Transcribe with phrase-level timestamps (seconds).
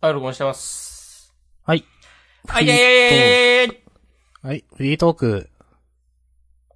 [0.00, 1.34] はい、録音してます。
[1.64, 1.84] はい。
[2.46, 3.82] はい、イェイイェイイェイイェイ
[4.42, 5.50] はい、フリートーク。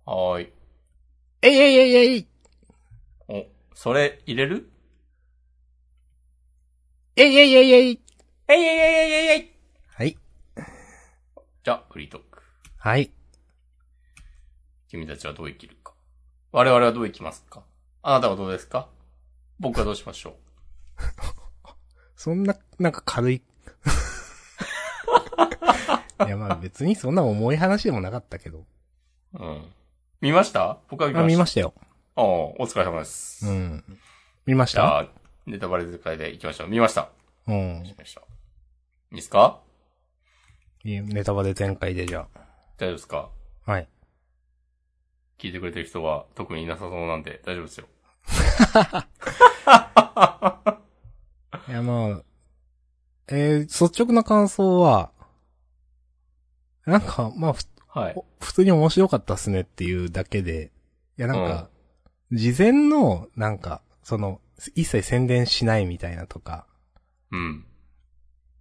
[0.07, 0.53] はーい。
[1.43, 2.27] えいえいえいえい
[3.29, 4.71] お、それ、入れる？
[7.17, 8.01] えいえいえいえい
[8.49, 9.51] えいえいえいえいえいえい
[9.95, 10.17] はい。
[11.63, 12.43] じゃあ、フリートーク。
[12.79, 13.11] はい。
[14.89, 15.93] 君たちはどう生きるか。
[16.53, 17.63] 我々はどう生きますか？
[18.03, 18.89] あなたはどうですか？
[19.61, 20.37] 僕はどうしましょ
[22.23, 23.37] そんな、なんか軽い。
[26.27, 28.59] いや、まあ別にそんな重い話でもなかったけど。
[28.59, 29.73] ううん。
[30.21, 30.77] 見ました？
[30.91, 31.25] 僕は見ました。
[31.25, 31.73] あ、見ましたよ。
[32.17, 33.47] ああ、お疲れ様です。
[33.47, 33.83] うん。
[34.45, 35.09] 見ましゃあ、
[35.47, 36.69] ネタバレ使いで行きましょう。
[36.69, 37.09] 見ました。
[37.47, 37.87] うん。
[37.87, 38.21] しました。
[38.21, 38.25] い
[39.13, 39.59] いですか？
[40.85, 42.27] いいネタバレ全開でじゃ
[42.77, 43.31] 大丈夫ですか？
[43.65, 43.71] あ。
[43.73, 43.89] はい。
[45.39, 47.87] 聞いてくれてる人は特にいなさそうなんで大丈夫ですよ。
[51.71, 52.23] いや、まあ、
[53.29, 55.13] えー、率直な感想は、
[56.85, 58.23] なんか、まあ、ふはい。
[58.41, 60.73] 普通に面白かったっすねっていうだけで、
[61.19, 61.69] いやなんか、
[62.33, 64.41] 事前の、なんか、その、
[64.75, 66.67] 一切宣伝しないみたいなとか、
[67.31, 67.67] うん。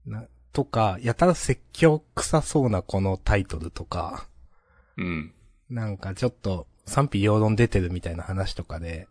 [0.06, 4.28] な、とか、やたら説教臭そうなこのタイトルとか、
[4.98, 5.34] うん。
[5.70, 9.08] なんかちょっと賛否両論出てるみたいな話とかで、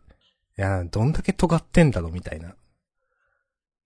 [0.56, 2.55] いや、どんだけ尖ってんだろみたいな、っ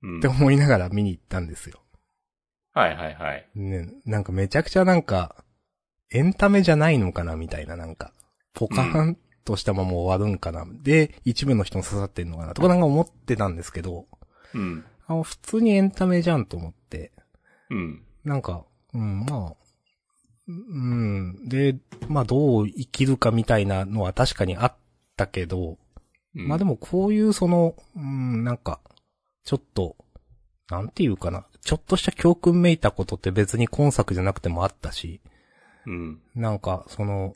[0.03, 0.29] うんて。
[0.29, 1.81] 思いながら見に行ったんですよ。
[2.73, 3.49] はいはいはい。
[3.55, 5.45] ね、なんかめちゃくちゃなんか、
[6.11, 8.13] エンタメじゃないのかなみたいななんか、
[8.55, 14.07] ポカーンとしたまま終わるんかな、で、一部の人に刺さってんのかなとかなんか思ってたんですけど、
[14.55, 14.85] うん。
[15.07, 17.13] あ普通にエンタメじゃんと思って、
[17.71, 18.03] うん。
[18.25, 18.65] なんか、
[18.95, 19.63] うん、まあ、
[20.49, 21.77] うん、で、
[22.09, 24.75] まあどう生きるかみたいなのは確かにあっ
[25.17, 25.79] たけど、
[26.35, 28.81] うんまあでもこういうその、うん、なんか、
[29.45, 29.97] ちょっと、
[30.69, 35.21] なんていうかな、ちょっとした教訓めいたことって別に今作じゃなくてもあったし、
[35.87, 36.21] うん。
[36.35, 37.35] なんか、その、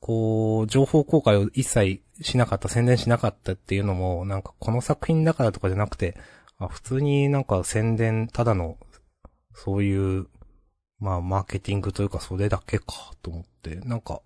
[0.00, 6.16] こう、情報公開を一切しなかった、宣伝しなかったっていうのも、なんかこの作品だからとかじゃなくて、
[6.58, 8.78] あ普通になんか宣伝、ただの、
[9.54, 10.26] そういう、
[11.00, 12.84] まあ、マーケティングというか、それだけか、
[13.22, 14.20] と思って、なんか、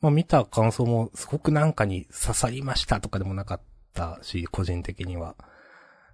[0.00, 3.60] まあ見た感想も、すごくなんかに刺さりましたとかでもなかっ
[3.94, 5.36] たし、個人的には。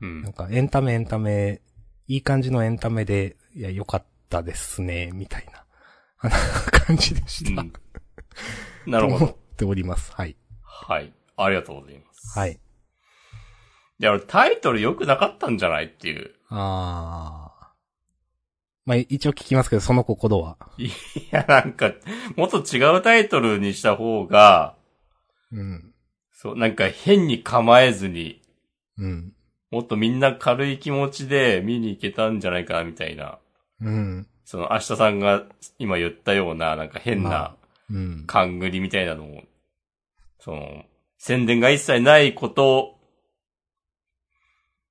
[0.01, 0.33] うんなん。
[0.33, 1.61] か、エンタメエンタメ、
[2.07, 5.65] いい感じのエンタメで、いや、良かったですね、みたいな、
[6.19, 6.33] あの
[6.87, 7.63] 感じでした。
[7.63, 7.73] うん
[8.87, 9.19] なるほど。
[9.19, 10.13] と思っております。
[10.15, 10.37] はい。
[10.63, 11.13] はい。
[11.37, 12.39] ありがとうございます。
[12.39, 12.53] はい。
[12.53, 16.31] いや、俺タイトル良くなかったんじゃないっていう。
[16.49, 17.67] あー。
[18.87, 20.57] まあ、一応聞きますけど、その心は。
[20.79, 20.89] い
[21.31, 21.93] や、なんか、
[22.37, 24.77] もっと違うタイトルにした方が、
[25.53, 25.93] うん。
[26.33, 28.41] そう、なんか変に構えずに、
[28.97, 29.33] うん。
[29.71, 33.39] もっとみんな軽い気持ちで見に行けたんじゃないかな、みたいな。
[33.81, 34.27] うん。
[34.45, 35.45] その、明日さんが
[35.79, 37.57] 今言ったような、なんか変まな
[37.91, 38.25] うん。
[38.27, 39.43] 勘繰りみたいなのを、
[40.41, 40.85] その、
[41.19, 42.97] 宣伝が一切ないこと、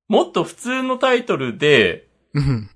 [0.07, 2.69] もっと普通のタイトルで、うん。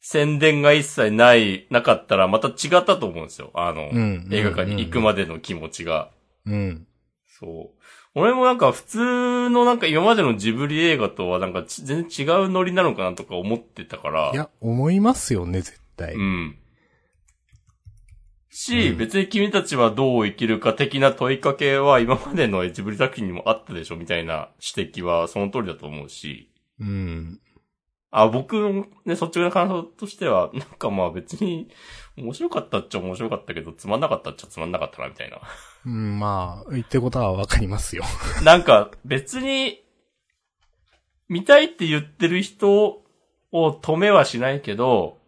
[0.00, 3.50] 宣伝が一切ない、なかったらまた違ったと思うんですよ。
[3.54, 4.28] あの、うん。
[4.30, 6.10] 映画館に行くまでの気持ちが。
[6.46, 6.86] うん。
[7.26, 7.79] そう。
[8.14, 14.30] 俺もなんか普通のなんか今までのジブリ映画とはなんかち全然違うノリなのかなとか思ってたから。
[14.32, 16.14] いや、思いますよね、絶対。
[16.14, 16.56] うん。
[18.50, 26.50] し、うん別に君たちはどう生きるか的な問いかけは今までのジブリ作品にもあったでしょみたいな指摘はその通りだと思うし。
[26.80, 27.40] うん。
[28.10, 31.68] あ、僕のね、率直な感想としては、なんかまあ別に
[32.16, 35.40] 面白かったっちゃ面白かったけど、つまんなかったっちゃつまんなかったなみたいな。
[35.86, 38.04] うん、まあ、言ってることはわかりますよ。
[38.44, 39.82] なんか別に、
[41.28, 43.04] 見たいって言ってる人を
[43.52, 45.18] 止めはしないけど、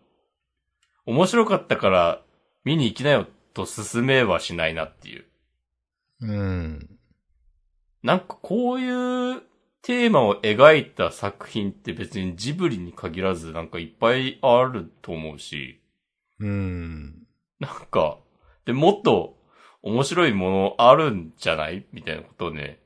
[1.06, 2.22] 面白かったから
[2.64, 5.24] 見に行きなよと勧めはしないなっていう。
[6.20, 6.98] うん。
[8.02, 9.42] なんかこういう
[9.82, 15.80] テーマを描いた作品って別にジブリに限らずなんかいっぱいあると思うし、
[16.38, 17.26] うん。
[17.58, 18.18] なんか、
[18.64, 19.36] で、もっと
[19.82, 21.86] 面白いものあるんじゃない？
[21.92, 22.80] みたいなことをね、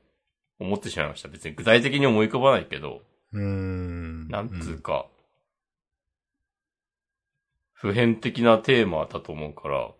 [0.59, 1.29] 思ってしまいました。
[1.29, 4.27] 別に具体的に思い浮かばないけど、うん。
[4.27, 5.07] なんつうか、
[7.73, 9.91] 普遍的なテーマだと思うから、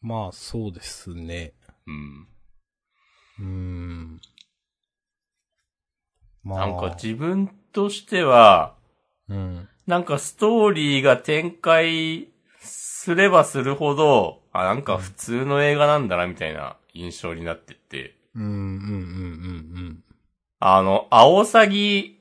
[0.00, 1.52] まあ、そうですね。
[1.86, 2.28] うん。
[3.40, 4.20] うん。
[6.42, 6.66] まあ。
[6.66, 8.74] なんか自分としては、
[9.28, 9.68] うん。
[9.86, 12.28] なんかストーリーが展開
[12.60, 18.60] すればするほど、あ、なんか普通の映画なんだなみたいな印象になってって、うん、うん、うん、う
[19.90, 20.04] ん、
[20.58, 22.18] あの、アオサギ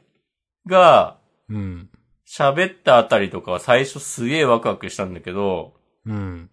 [0.66, 1.18] が、
[1.50, 1.56] うん。
[1.56, 1.90] うん。
[2.28, 5.74] 喋ったあたりとかは最初すげえワクワクしたんだけど、
[6.06, 6.50] うん。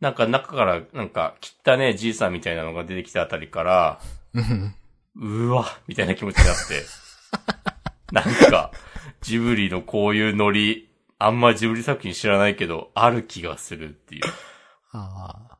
[0.00, 1.34] なんか中からなんか
[1.66, 4.00] 汚ねえじいさんみたいなのが出てきたあたりから、
[4.34, 4.74] うん。
[5.48, 6.84] うわ、みたいな気持ちになって。
[8.12, 8.70] なんか、
[9.20, 10.88] ジブリのこういうノリ、
[11.18, 14.22] あんまジブリ作品知らないけど、ある気がするっていう。
[14.92, 15.58] ああ。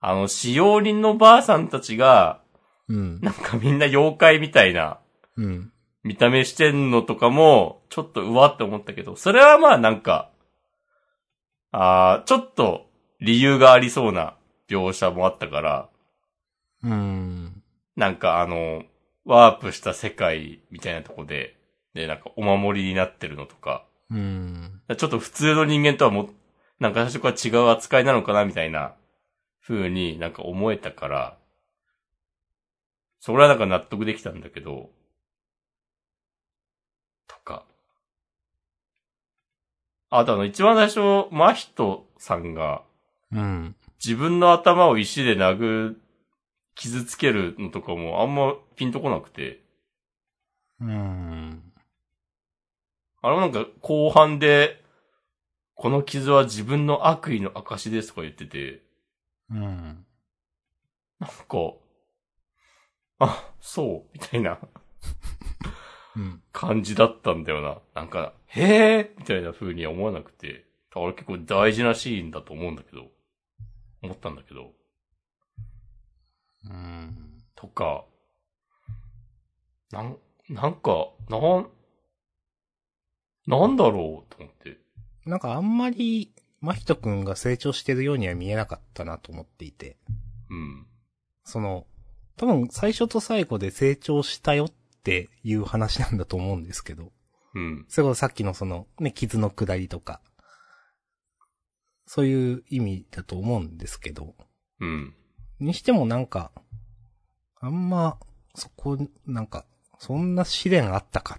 [0.00, 2.42] あの、使用人のばあさんたちが、
[2.88, 3.20] うん。
[3.20, 4.98] なんかみんな妖怪みたいな
[5.36, 5.72] うん。
[6.02, 10.30] 見た目してんのとかも、ちょっとうわって思ったけど、それはまあなんか、
[11.72, 12.86] あーちょっと
[13.20, 14.36] 理由がありそうな
[14.68, 15.88] 描写もあったから、
[16.82, 17.62] うん。
[17.96, 18.82] なんかあの、
[19.24, 21.56] ワープした世界みたいなとこで、
[21.94, 24.80] で、なんかお守りになってるのとか、うん。
[24.96, 26.30] ちょっと普通の人間とはも、
[26.78, 28.94] なんか最初から違う扱いなのかなみたいな
[29.66, 31.38] 風になんか思えたから、
[33.20, 34.90] それはなんか納得できたんだけど、
[37.26, 37.64] とか。
[40.10, 42.82] あとあの一番最初、マヒトさんが
[43.34, 43.76] うん。
[44.04, 45.96] 自分の頭を石で殴、
[46.74, 49.62] 傷つけるのとかもあんまピンとこなくて、
[50.80, 51.72] うん。
[53.22, 54.84] あれもなんか後半で、
[55.74, 58.82] この傷は自分の悪意の証ですとか言ってて、
[59.50, 60.06] うん。
[61.18, 61.74] なんか、
[63.18, 64.58] あ、そう、みたいな
[66.16, 66.42] うん。
[66.52, 67.78] 感じだったんだよな。
[67.94, 73.08] なんか、へえみたいな風には思わなくて、あれ結構大事なシーンだと思うんだけど、
[74.02, 74.72] 思ったんだけど、
[76.64, 77.42] うん。
[77.54, 78.04] とか、
[79.90, 81.70] なん、なんか、なん、
[83.46, 84.78] なんだろうと思って。
[85.26, 89.98] なんかあんまり、マヒトくんが成長してるようには見えなかったなと思っていて。
[90.50, 90.86] うん。
[91.44, 91.86] その、
[92.36, 94.72] 多分最初と最後で成長したよっ
[95.02, 97.12] ていう話なんだと思うんですけど。
[97.54, 97.84] うん。
[97.88, 100.20] それこそさっきのその、ね、傷の下りとか。
[102.06, 104.34] そういう意味だと思うんですけど。
[104.80, 105.14] うん。
[105.60, 106.50] にしてもなんか、
[107.60, 108.18] あんま、
[108.54, 109.66] そこ、なんか、
[110.04, 111.38] そんな試練あったか、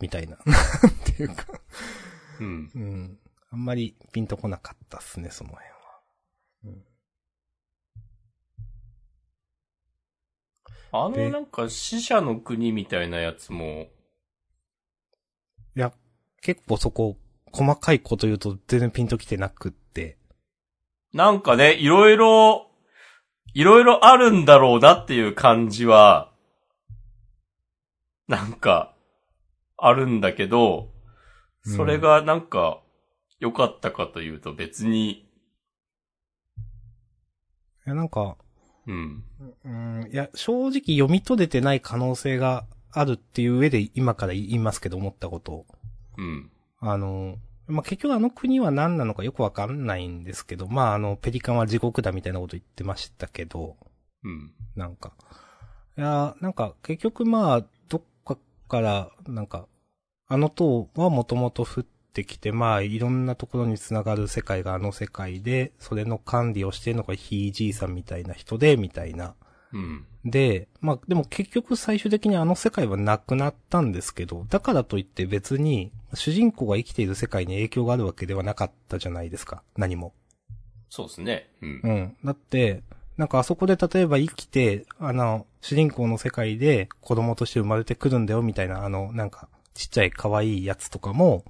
[0.00, 0.34] みたいな。
[0.42, 0.42] っ
[1.04, 1.46] ていうか、
[2.40, 2.70] うん。
[2.74, 3.18] うん。
[3.52, 5.74] あんまりピンとこなかったっすね、その辺は。
[10.90, 13.86] あのでなんか死者の国みたいなやつも、
[15.76, 15.92] いや、
[16.40, 17.16] 結構そこ、
[17.52, 20.18] 細かいこと言うと全然ピンときてなくって。
[21.12, 22.72] なんかね、いろいろ、
[23.54, 26.33] いろいろあるんだろうなっていう感じは、
[28.28, 28.94] なんか、
[29.76, 30.92] あるんだけど、
[31.62, 32.80] それがなんか、
[33.40, 35.10] 良かったかというと別に、
[37.86, 38.36] いや、なんか、
[38.86, 39.24] うん。
[39.64, 45.66] うん、いや、正直読み取れてない可能性があるっていう上で今から言いますけど思ったことを。
[46.16, 46.50] うん。
[46.80, 47.36] あの、
[47.66, 53.76] まあ、結局あの国は何なのかよくわかんないんですけど、まあ、あの、ペリカンは地獄だみたいなこと言ってましたけど、
[54.22, 54.52] うん。
[54.76, 55.12] なんか。
[55.96, 57.64] いや、なんか結局まあ、
[58.74, 59.68] かから、なんか、
[60.26, 69.34] あの塔はもともと降ってきて、まあ、いろんなところにつながる世界があの世界で、それの管理をしてるのがひいじいさんみたいな人で、みたいな。
[69.72, 70.06] うん。
[70.24, 79.62] で、まあでも結局最終的にあの世界はなくなったんですけど、だからといって別に主人公が生きている世界に影響があるわけではなかったじゃないですか。
[79.76, 80.14] 何も。
[80.88, 81.50] そうですね。
[81.60, 81.90] うんう。
[81.90, 82.16] ん。
[82.24, 82.82] だって、
[83.16, 91.44] なんかあそこで例えば生きて、あの、主人公の世界で子供として生まれてくるんだよみたいな、あの、なんかちっちゃい可愛いやつとかも、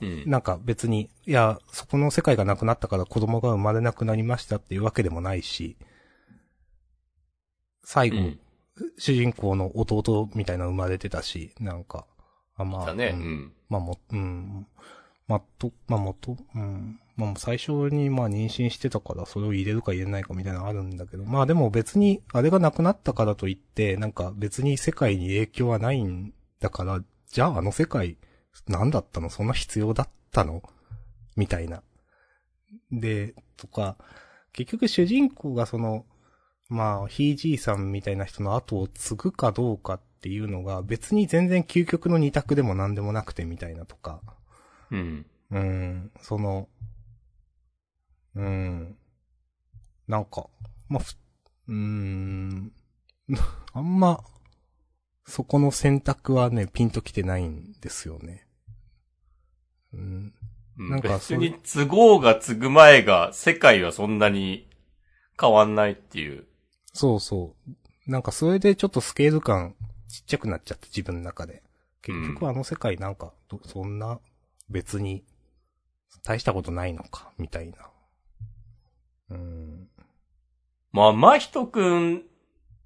[0.00, 0.24] うん。
[0.26, 5.76] なんか別に、いや、そこの世界がなくなったから子供が生まれなくなりましたっていうわけでもないし、
[7.84, 8.40] 最後、うん。
[8.98, 12.06] 主人公の弟みたいなの生まれてたし、なんか、
[12.56, 13.10] あ、まあ、だね。
[13.14, 13.52] ううんん。
[13.68, 14.66] まあも、うん、
[15.28, 28.16] まあ、と、まあもと、うん、まあ最初にまあ妊娠してたからそれを入れるか入れないかみたいなのあるんだけど、まあでも別にあれがなくなったからといって、なんか別に世界に影響はないんだから、じゃああの世界
[28.68, 29.30] 何だったの？
[29.30, 30.62] そんな必要だったの？
[31.36, 31.82] みたいな。
[32.90, 33.96] で、とか、
[34.52, 36.04] 結局主人公がその、
[36.68, 44.20] まあ、ひいじいさんみたいな人の後を継ぐかどうかっていうのが別に全然究極の二択でも何でもなくてみたいなとか。
[44.90, 45.26] うん。
[45.50, 46.68] うーん、その、
[48.34, 48.96] うーん、
[50.08, 50.48] なんか、
[50.88, 51.14] まあ、ふ
[51.68, 52.72] うーん、
[53.72, 54.24] あんま、
[55.26, 58.46] そこの選択はね、ピンときてないんですよね。
[59.92, 60.34] うん、
[60.78, 64.68] うんなんか別に都合が継ぐ前が世界はそんなに
[65.40, 66.46] 変わんないっていう。
[66.92, 68.10] そうそう。
[68.10, 69.74] なんかそれでちょっとスケール感
[70.08, 71.62] ちっちゃくなっちゃって自分の中で。
[72.02, 74.18] 結局あの世界なんか、どそんな
[74.68, 75.24] 別に
[76.24, 77.91] 大したことないのか、みたいな。
[79.32, 79.88] うん。
[80.92, 82.22] まあ、真人くん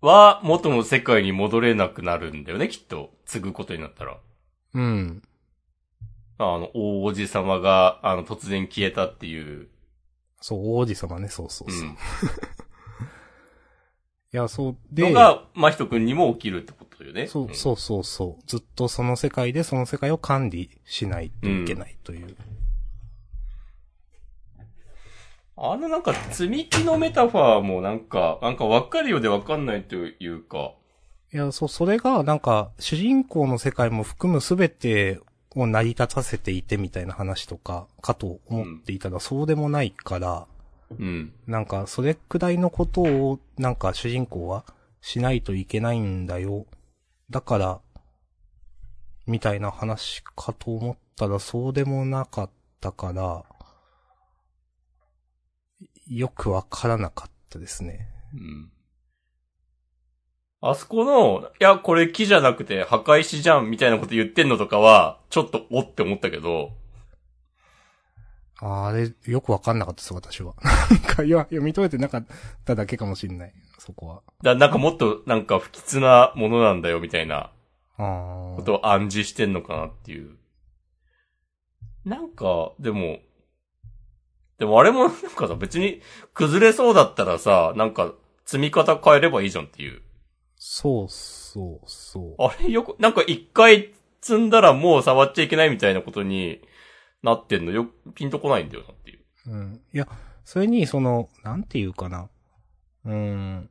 [0.01, 3.11] は元の世界に戻れなくなるんだよね、きっと。
[3.25, 4.19] 継ぐことになったら。
[4.75, 5.23] うん。
[6.39, 9.69] あの、大王子様が、あの、突然消えたっていう。
[10.41, 11.81] そう、王子様ね、そうそうそう。
[11.81, 11.97] いうん。
[14.33, 17.27] や、そう、で、のが、真人くんにも起きるってことよね。
[17.27, 18.43] そう、そうそうそう。
[18.47, 22.37] ずっとその世界でその世界を管理しないといけないという。
[25.59, 30.73] あのなんか積み木のメタファーもなんか、なんかわかるようでわかんないというか。
[31.33, 35.19] いや、そう、それが、なんか、主人公の世界も含むすべて
[35.55, 40.47] を成り立たせていてみたいな話とか、かと思っていたら、そうでもないから、
[40.91, 41.33] うん。
[41.47, 44.65] なんか、それくらいのことを、なんか、主人公は
[45.01, 46.67] しないといけないんだよ。
[47.31, 47.81] だから、
[49.27, 53.45] みたいな話かと思ったら、そうでもなかったから、
[56.09, 58.09] よくわからなかったですね。
[58.35, 58.71] うん。
[60.61, 66.73] あそこの、いや、これ木じゃなくて墓石じゃんみたいなこと言ってんのとかは、ちょっとおって思ったけど、
[68.59, 70.55] あれ、よくわかんなかったです、私は。
[70.91, 72.27] なんか、いや、読み取れてなかっ
[72.65, 73.53] ただけかもしんない。
[73.79, 74.23] そこは。
[74.43, 77.53] だなんかもっとなんか不吉なものなんだよみたいな。
[77.99, 80.37] ことを暗示してんのかなっていう。
[82.05, 83.19] なんか、でも、
[84.59, 86.01] でもあれもなんかさ、別に
[86.33, 90.03] 崩れそうだったらさ、なんか積み方変えればいいじゃんっていう。
[90.57, 92.35] そうそうそう。
[92.39, 96.61] あれよく、なんか一回積んだらもう触っちゃいけないみたいなことに
[97.23, 97.73] なってんの？
[97.73, 99.25] よ、ピンとこないんだよなっていう。
[99.49, 99.81] うん。
[99.93, 100.09] いや、
[100.45, 102.31] それに、その、なんていうかな。
[103.05, 103.71] うーん。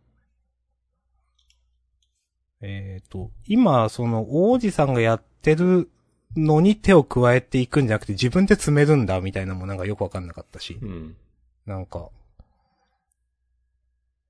[2.61, 5.89] えっ、と、今、その、王子さんがやってる
[6.35, 10.77] のに手を加えていくんじゃなくて自分で詰めるんだ、みたいなのもなんかよくわかんなかったし。
[10.81, 11.15] うん。
[11.65, 12.09] なんか、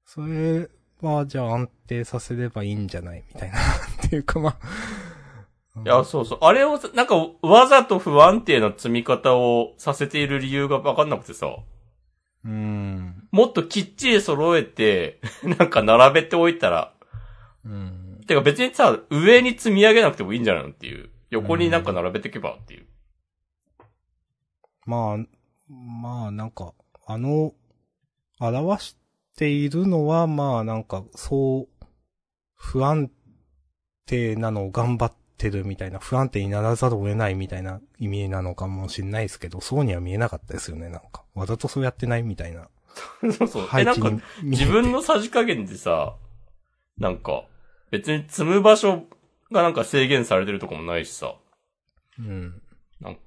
[0.05, 0.69] それ
[1.01, 3.57] は、じゃあ安定させればいいんじゃないみたいな。
[4.05, 5.81] っていうか、まあ。
[5.83, 6.39] いや、そうそう。
[6.41, 13.27] あれをさ、なんかわざと不安定な積み方をさせている理由がわかんなくてさ、うーん。
[13.31, 16.93] もっときっちり揃えて、 なんか並べておいたら、
[17.65, 18.21] うん。
[18.27, 21.09] てか別にさ、上に積み上げなくてもいいんじゃないのっていう。
[21.35, 22.85] 横になんか並べていけばっていう。
[24.85, 25.17] まあ、
[25.69, 26.73] まあなんか、
[27.05, 27.53] あの、
[28.39, 28.97] 表し
[29.37, 31.85] ているのは、まあなんか、そう、
[32.55, 33.11] 不安
[34.05, 41.25] 定なのを頑張ってるみたいな、不安定にならざるを得ないみたいな意味なのかもしれないですけど、そうには見えなかったですよね、なんか。
[41.33, 42.69] わざとそうやってないみたいな。
[43.37, 43.67] そうそう。
[43.77, 44.11] え、なんか
[44.43, 46.15] 自分のさじ加減でさ、
[46.97, 47.43] なんか、
[47.91, 49.03] 別に積む場所
[49.51, 51.35] がなんか制限されてるとかもないしさ、
[52.19, 52.61] うん。
[52.99, 53.21] なんか、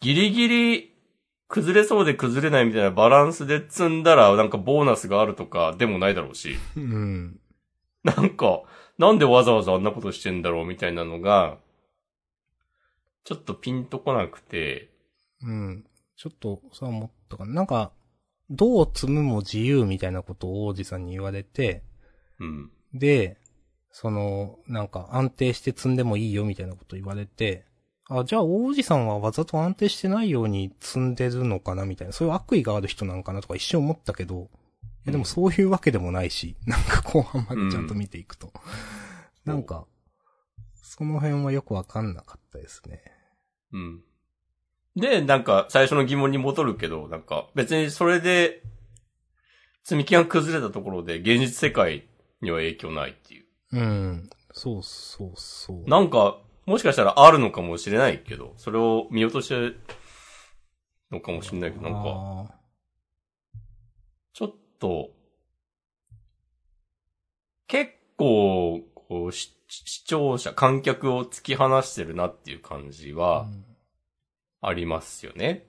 [0.00, 0.94] ギリギリ
[1.48, 7.40] 崩れそうで崩れないみたいなバランスで積んだらなんかボーナスがあるとかでもないだろうし、うん。
[8.04, 8.62] なんか、
[8.98, 11.58] なんでわざわざあんなことしてんだろうみたいなのが、
[13.24, 14.90] ちょっとピンとこなくて、
[15.42, 15.84] うん。
[16.16, 17.52] ちょっと、そう思ったかな。
[17.52, 17.92] なんか、
[18.50, 21.82] どう積むも自由みたいなことを王子さんに言われて、
[22.38, 22.70] うん。
[22.92, 23.39] で、
[23.92, 27.64] その、なんか安定して積んでもいいよみたいなこと言われて、
[28.08, 34.50] あ、じゃあ王子さんはわざと安定してないように積んでるのかなみたいな、そういう悪意がある人なんかなとか一瞬思ったけど、
[34.82, 38.52] いやでもそういうわけでもないし、なんか後半までちゃんと見ていくと。
[39.44, 39.86] なんか、
[40.82, 43.02] その辺はよくわかんなかったですね。
[43.72, 44.02] うん。
[44.96, 48.62] で、なんか、最初の疑問に戻るけど、なんか、別にそれで、
[49.84, 52.08] 積み木が崩れたところで、現実世界
[52.42, 53.39] には影響ないっていう。
[53.72, 54.30] うん。
[54.52, 55.88] そうそうそう。
[55.88, 59.80] なんか、もしかしたらあるのかもしれないけど、それを見落としてる
[61.10, 62.54] のかもしれないけど、なんか、あ
[64.32, 65.10] ちょっと、
[67.66, 73.46] 結構、こう、し視聴者、観客を突き放してるなっていう感じーは
[74.60, 75.66] ありますよね。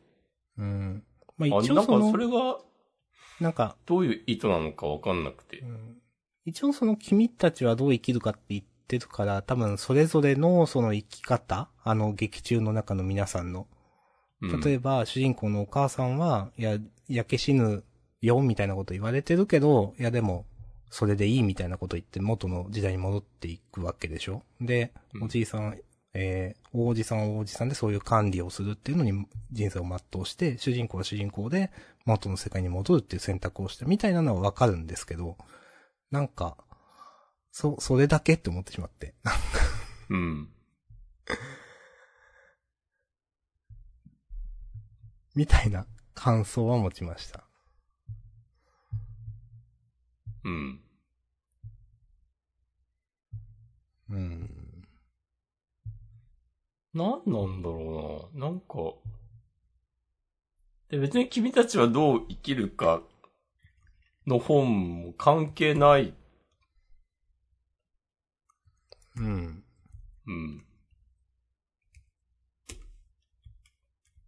[0.58, 0.66] うん。
[0.66, 1.04] うん。
[1.38, 2.58] まああ、なんか一応そのそ、れが、
[3.40, 5.66] なんか、どういう意図なのかわかんなくてう。
[5.66, 6.01] ん
[6.46, 13.68] 一応その君たちはどう生きるかって言ってるから、多分それぞれのその生き方、あの劇中の中の皆さんの。
[14.42, 14.62] うん。
[14.62, 17.84] 例えば主人公のお母さんは、いや、焼け死ぬ
[18.22, 20.46] よみたいなこと言われてるけど、いやでも、
[20.90, 24.44] それでいいみたいなこと言って元の時代に戻っていくわけでしょ。
[24.60, 25.24] で、うん。
[25.26, 25.78] おじいさん、
[26.14, 31.72] えー、王子さんは王子さんでそういう管理をするっていうのに人生を全うして、主人公は主人公で
[32.06, 35.38] 元の世界に戻るっていう選択をしたみたいなのはわかるんですけど、
[36.12, 36.58] なんか、
[37.52, 39.14] そ、それだけって思ってしまって。
[40.10, 40.50] うん。
[45.34, 47.46] みたいな感想は持ちました。
[50.44, 50.82] うん。
[54.10, 54.88] うん。
[56.94, 58.50] なんなんだろうな。
[58.50, 58.96] なんか。
[60.90, 63.02] で、別に君たちはどう生きるか
[64.28, 66.14] の本も関係ない。
[69.18, 69.64] うん。
[70.28, 70.66] うん。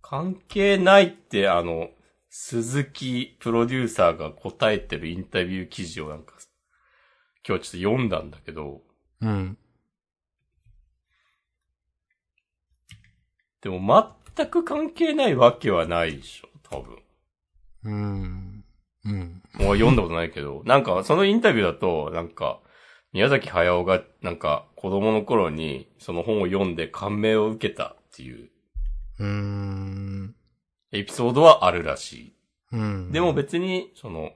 [0.02, 1.90] 関係ないって、あの、
[2.30, 6.36] 鈴木プロデューサーが答えてるインタビュー記事をなんか、
[7.48, 8.82] 今日ちょっと読んだんだけど、
[9.22, 9.58] うん。
[13.62, 16.98] でも全く関係ないわけはないでしょ、多分。
[17.86, 18.53] うん。
[19.06, 19.42] うん。
[19.54, 22.60] もう読んだことないけど、なんかそのインタビューだと、なんか、
[23.12, 28.50] 宮崎駿がなんか子供の頃にその本を読んで感銘を受けたっていう
[29.20, 30.36] うーん。
[30.92, 32.34] エピソードはあるらしい。
[32.72, 33.12] うん。
[33.12, 34.32] でも別に、その、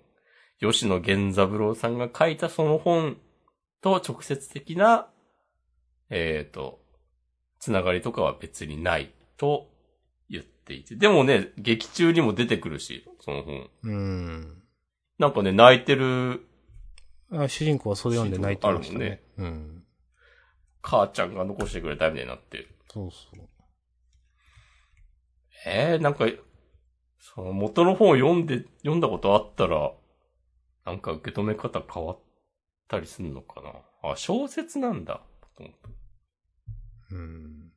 [0.59, 3.17] 吉野源三郎さんが書いたその本
[3.81, 5.07] と直接的な、
[6.09, 6.79] えっ、と、
[7.59, 9.76] つながりとかは別にないと言
[10.67, 10.95] っていて。
[10.95, 13.69] でもね、劇中にも出てくるし、その本。
[13.83, 14.63] うん。
[15.17, 16.45] なんかね、泣いてる
[17.31, 19.23] あ主人公はそれ読んで泣いてましたね。
[19.37, 19.83] あうん。
[20.81, 22.67] 母ちゃんが残してくれたみたいになってる。
[22.91, 23.47] そうそう。
[25.65, 26.25] えー、なんか、
[27.19, 29.91] その元の本を読んで、読んだことあったら、
[30.85, 32.19] なんか受け止め方変わっ
[32.87, 35.21] たりすんのかなあ、小説なんだ。
[35.57, 35.71] と思っ
[37.11, 37.71] うん。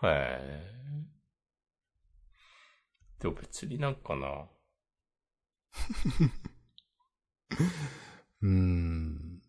[0.00, 0.79] たへえ。
[3.20, 4.46] でも別になんかな。
[8.42, 9.42] うん。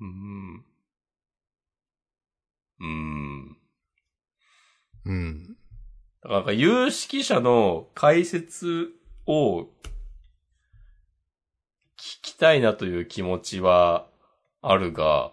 [0.00, 0.64] うーん。
[2.78, 3.56] うーん。
[5.04, 5.56] うん。
[6.22, 8.92] だから有識者の解説
[9.26, 9.66] を聞
[12.22, 14.06] きたいなという気持ちは
[14.62, 15.32] あるが、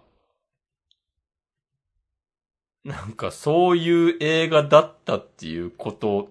[2.84, 6.30] なんかそういう映画だったっていうこと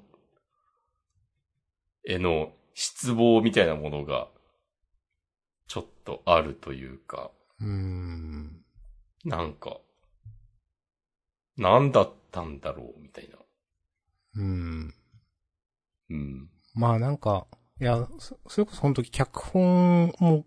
[2.05, 4.27] への失望みたいなものが
[5.67, 8.63] ちょっとあるというか、うん。
[9.25, 9.79] なんか、
[11.57, 13.37] なんだったんだろうみたいな。
[14.35, 14.93] うん。
[16.09, 16.49] うん。
[16.75, 17.47] まあなんか、
[17.79, 20.45] いや、そそれこそその時脚本も、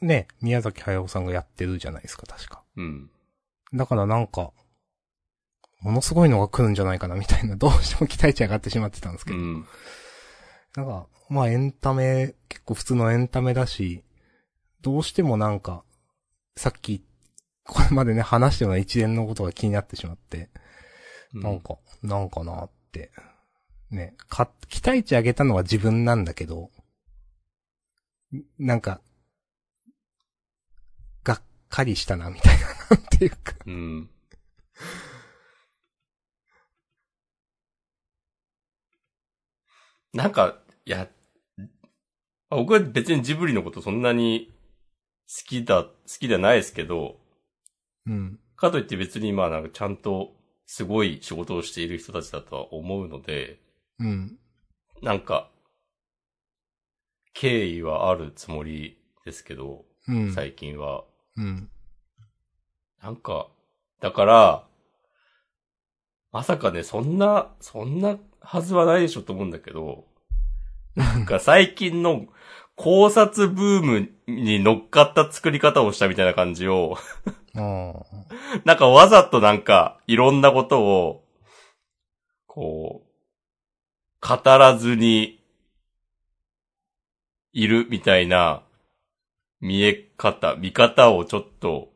[0.00, 2.62] ね、宮崎駿さんがやってるじゃないですか、確か。
[2.76, 3.10] うん。
[3.72, 4.52] だからなんか、
[5.80, 9.38] ものすごいのが来るんじゃないかなみたいな、どうしても期待値上がってしまってたんですけど。
[9.38, 9.66] うん。
[10.76, 14.04] なんか、まあエンタメ、結構普通のエンタメだし、
[14.80, 15.84] どうしてもなんか、
[16.56, 17.04] さっき、
[17.64, 20.50] これまでね、話したような一連のことが気になってしまって、
[21.32, 23.10] なんか、なんかなって。
[23.90, 26.70] ね、か、期待値上げたのは自分なんだけど、
[28.34, 29.00] んなんか、
[31.22, 33.54] がっかりしたな、みたいな、なんていうか。
[33.66, 34.10] うん。
[40.12, 41.08] なんか、いや、
[42.50, 44.52] 僕は別にジブリのことそんなに
[45.26, 47.16] 好きだ、好きではないですけど、
[48.06, 48.38] うん。
[48.56, 50.34] かといって別にまあなんかちゃんと
[50.66, 53.58] すごい仕事をしている人たちだとは思うので、
[53.98, 54.38] うん。
[55.00, 55.50] なんか、
[57.34, 60.32] 敬意はあるつもりですけど、うん。
[60.32, 61.04] 最近は。
[61.36, 61.70] うん。
[63.02, 63.48] なんか、
[64.00, 64.68] だから、
[66.30, 70.04] まさかね、そんな、そんなはずはないでしょと思うんだけど、
[70.94, 72.26] なんか最近の
[72.76, 76.96] 考察ブームに乗っかった作り方をしたみたいな感じを。
[77.54, 81.24] なんかわざとなんかいろんなことを、
[82.46, 85.42] こう、語らずに
[87.52, 88.62] いるみたいな
[89.60, 91.92] 見え方、見方をちょっと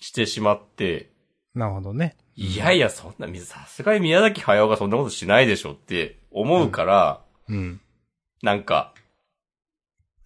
[0.00, 1.10] してしまって、
[1.54, 2.16] なるほどね。
[2.36, 7.80] いやいや、そんな、さすがに宮崎駿がそんなことしないでしょって思うから、うん。
[8.42, 8.92] なんか、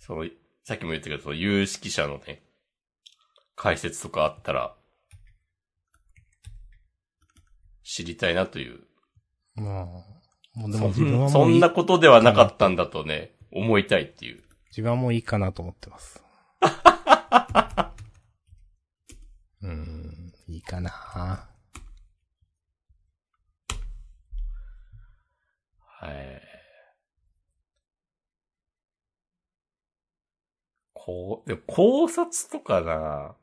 [0.00, 0.24] その、
[0.64, 2.42] さっきも言ったけど、その有識者のね、
[3.54, 4.74] 解説とかあったら、
[7.84, 8.80] 知りたいなという。
[9.54, 9.84] まあ。
[10.58, 14.42] もうでそも自分はんそんなことではなかったんだとね、思いたいっていう。
[14.70, 16.24] 自分はもういいかなと思ってます。
[19.62, 21.48] うーん、いいかな
[26.00, 26.40] はい。
[30.94, 33.36] こう、でも考察とかな、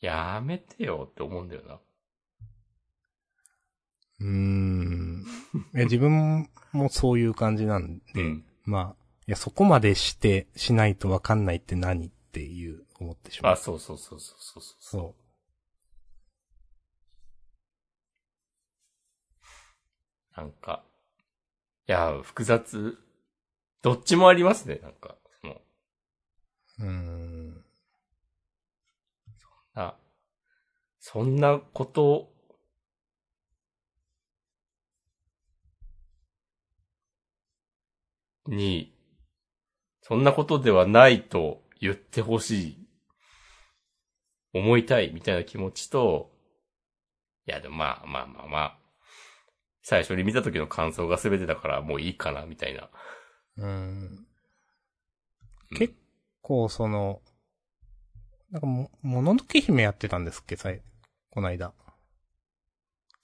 [0.00, 1.74] やめてよって思うんだよな。
[4.20, 5.24] うーん。
[5.74, 8.44] 自分もそういう感じなんで、うん。
[8.64, 13.56] まあ、いや、そこまでして、しないとわかんないって何っていう、思ってしまあ、う。
[13.58, 14.74] そうそうそうそうそうそう。
[14.80, 15.14] そ
[20.36, 20.82] なんか、
[21.86, 22.98] いや、複雑。
[23.82, 25.16] どっちもありますね、なんか。
[26.78, 26.84] う。
[26.84, 27.64] うーん。
[29.74, 29.96] あ、
[31.00, 32.32] そんなこと、
[38.46, 38.94] に、
[40.02, 42.78] そんなことではないと言ってほしい。
[44.52, 46.30] 思いたいみたいな気持ちと、
[47.46, 48.78] いやでもまあまあまあまあ、
[49.84, 52.90] 最初に見た時の感想が全てだからもういいかな、みたいな。
[53.58, 53.68] うーん。
[53.68, 53.72] う
[54.14, 54.26] ん
[55.76, 55.94] 結
[56.40, 57.20] 構その、
[58.50, 60.82] なんかも、もののけ姫やってたんですっけ、さい、
[61.30, 61.72] この間。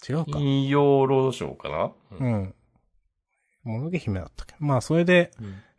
[0.09, 0.33] 違うか。
[0.33, 1.93] 金曜ロードショーかな？
[2.19, 2.25] う。
[2.25, 2.55] ん。
[3.63, 4.55] もののけ姫だったっけ？
[4.59, 5.31] まあ、それで、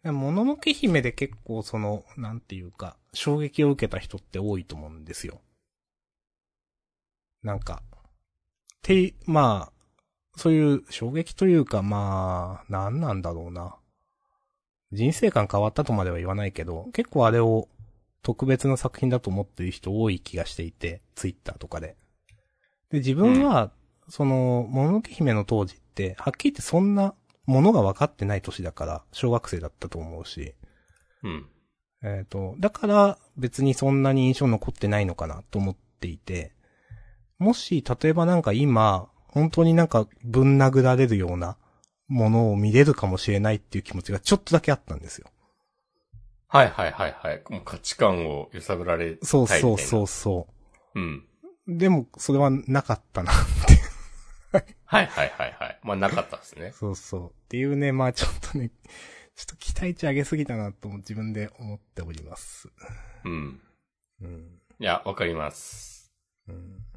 [0.03, 5.41] もののけ姫で結構その、なんていうか、衝撃を受けた人って多いと思うんですよ。
[7.43, 7.81] なんか、
[8.81, 9.80] て、まあ、
[10.35, 13.75] そういう衝撃というか、まあ、なんなんだろうな。
[14.91, 17.69] 人生観変わったとまでは言わないけど、結構あれを
[18.23, 21.95] 特別な作品だと思ってる人多い気がしていて、ツイッターとかで。
[22.89, 23.71] で、自分は、
[24.09, 27.13] その、もののけ姫の当時って、はっきり言ってそんな
[27.45, 30.53] ものが分かってない年だから、小学生だったと思うし、
[31.23, 31.47] うん。
[32.03, 36.53] えっ、と、だから別にそんなに印象残ってないのかなと思っていて、
[37.37, 41.57] もし、例えばなんか今、本当になんかぶん殴られるような
[42.07, 45.27] ものを見れるかもしれないっていう気持ちがちょっとだけあったんですよ。
[46.47, 47.41] はいはいはいはい。
[47.49, 49.27] もう価値観を揺さぶられたいみたいな。。
[49.27, 50.47] そうそうそううそ
[50.93, 51.23] ううん。
[51.67, 51.77] う。
[51.77, 54.61] でも、それはなかったなって。
[54.85, 55.79] はいはいはいはい。
[55.81, 56.73] まあなかったですね。
[56.77, 57.29] そうそう。
[57.29, 58.69] っていうね、まあちょっとね、
[59.35, 62.67] ちょっと期待値上げすぎたなと自分で思っております。
[63.23, 63.61] うん。
[64.21, 64.59] うん。
[64.77, 66.11] いや、わかります。
[66.49, 66.90] うん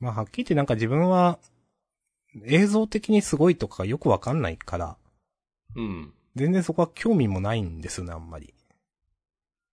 [0.00, 1.38] まあ、はっきり言ってなんか自分は、
[2.44, 4.96] 映像的にすごいとかよくわかんないから、
[5.74, 6.12] うん。
[6.34, 8.54] 全然そこは興味もないんですよね、あんまり。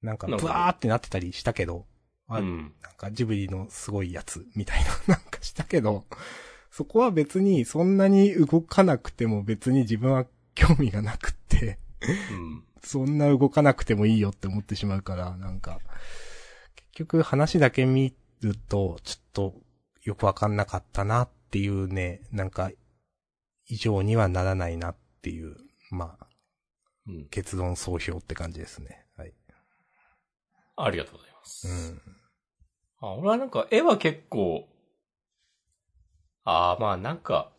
[0.01, 1.86] なんか、ブワーってなってたりしたけど、
[2.27, 2.73] あうん。
[2.81, 6.05] なんかジブリのすごいやつ、みたいな、 なんかしたけど、
[6.71, 12.63] そこは別にそんなに動かなくても別に自分は興味がなくって、うん。
[12.83, 15.79] そんな動かなくてもいいよって思ってしまうから、なんか、
[16.75, 19.62] 結局話だけ見ると、ちょっと
[20.04, 22.72] よくわかんなかったなっていうね、なんか、
[23.68, 25.56] 以上にはならないなっていう、
[25.92, 26.28] まあ、
[27.08, 27.26] うん。
[27.30, 29.06] 結論総評って感じですね。
[29.18, 29.34] はい。
[30.76, 31.68] ありがとうございます。
[31.68, 32.02] うん。
[33.00, 34.68] あ、俺はなんか絵は結構、
[36.46, 37.52] ああ、まあなんか、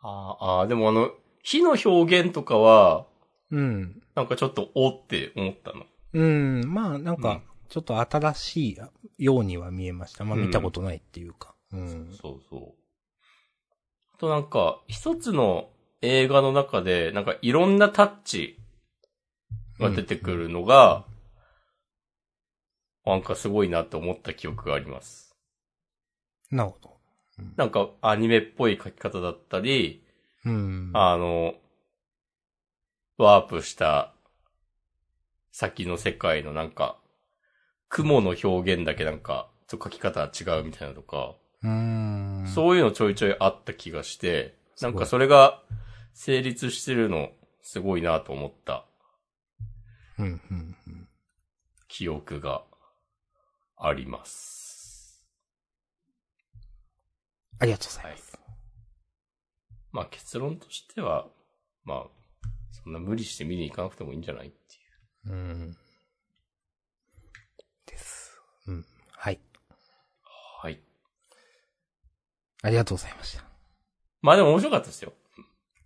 [0.00, 3.06] あーあー、でもあの、火の表現とかは、
[3.50, 4.02] うん。
[4.14, 5.84] なんかちょっとおって思ったの。
[6.12, 6.64] うん。
[6.66, 8.78] まあ、なんかうん、ちょっと新しい
[9.18, 10.24] ようには見えました。
[10.24, 11.54] まあ、うん見たことないっていうか。
[11.72, 12.16] うん。
[12.20, 12.60] そうそう。
[14.14, 15.70] あとなんか、一つの
[16.00, 18.58] 映画の中で、なんかいろんなタッチ
[19.78, 21.04] が出てくるのが、
[23.04, 25.34] なんかすごいなって思った記憶があります。
[26.50, 26.92] なるほど。
[27.56, 30.04] なんかアニメっぽい書き方だったり、
[30.44, 30.90] うん。
[30.92, 31.54] あの、
[33.16, 34.14] ワープした
[35.52, 36.98] 先の世界のなんか、
[37.88, 42.46] 雲の表現だけなんか、ちょっと書き方は違うみたいなとか、うーん。
[42.48, 45.62] そういうのちょいちょいあった気がして、ないんかそれが
[46.14, 48.84] 成立してるのすごいなと思った
[50.18, 51.08] うん、うん、うん。
[51.86, 52.64] 記憶が
[53.76, 55.22] あります。
[57.58, 58.38] ありがとうございます。
[59.92, 61.26] まあ結論としては、
[61.84, 64.81] まあ、そんな無理して見に行かなくてもいいんじゃないっていう。
[65.26, 65.76] うん。
[67.86, 68.40] です。
[68.66, 68.86] うん。
[69.12, 69.40] はい。
[70.60, 70.80] はい。
[72.62, 73.44] ありがとうございました。
[74.20, 75.12] まあでも面白かったですよ。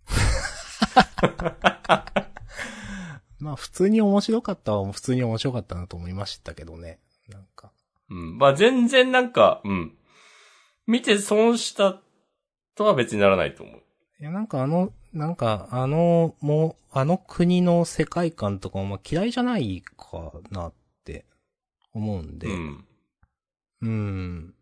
[3.39, 6.99] まあ普通に面白かったは普通に面白かったなと思いましたけどね。
[7.29, 7.71] なんか。
[8.09, 8.37] うん。
[8.37, 9.97] まあ全然なんか、うん。
[10.87, 12.01] 見て損した
[12.75, 13.83] とは別にならないと思う。
[14.19, 21.25] いやなんかあの、なんかあの、もう、あの国の世界観とかもまあ嫌いじゃないかなって
[21.93, 22.47] 思うんで。
[22.47, 22.85] うん。
[23.81, 24.53] うん。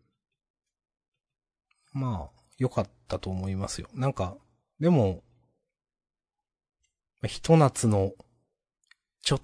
[1.94, 3.88] まあ、良かったと思いますよ。
[3.94, 4.36] なんか、
[4.78, 5.22] でも、
[7.22, 8.12] まあひと夏の、
[9.22, 9.40] ちょ、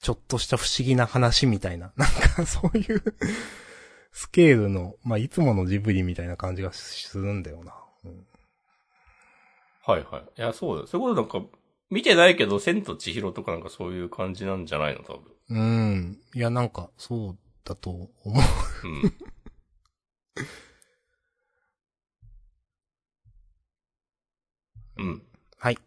[0.00, 3.02] ちょっとした不思議な話みたいな、 なんかそういう
[4.12, 7.74] スケールの、まあ、いつものジブリみたいな感じがするんだよな。
[8.04, 8.26] うん、
[9.86, 10.22] はいはい。
[10.36, 10.86] いや、そうだよ。
[10.88, 11.58] そういうことなんか、
[11.90, 15.04] 見てないけど、千と千尋とかなんかそういう感じなんじゃないの？
[15.04, 15.22] 多分。
[15.50, 16.18] うん。
[16.34, 18.32] いや、なんか、そうだと思う。
[24.98, 25.06] うん。
[25.06, 25.22] うん。
[25.58, 25.78] はい。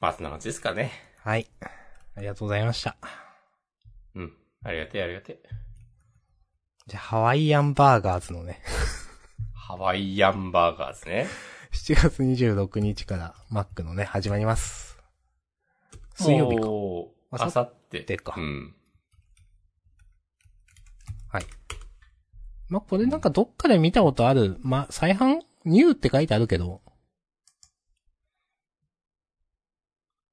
[0.00, 0.90] まあ、そんな感じですかね。
[1.18, 1.46] はい。
[2.16, 2.96] ありがとうございました。
[4.16, 4.32] うん。
[4.64, 5.48] ありがてえ、ありがてえ。
[6.88, 8.60] じゃあ、ハワイアンバーガーズのね、
[9.68, 11.26] ハワイアンバーガーですね。
[11.72, 14.96] 7月26日からマックのね、始まります。
[16.14, 16.60] 水曜日
[17.36, 17.44] か。
[17.44, 18.02] あさって。
[18.02, 18.76] てかうん。
[21.32, 21.46] はい。
[22.68, 25.40] まあ、これなんかどっかで見たことある、まあ、再販？
[25.64, 26.80] ニューって書いてあるけど、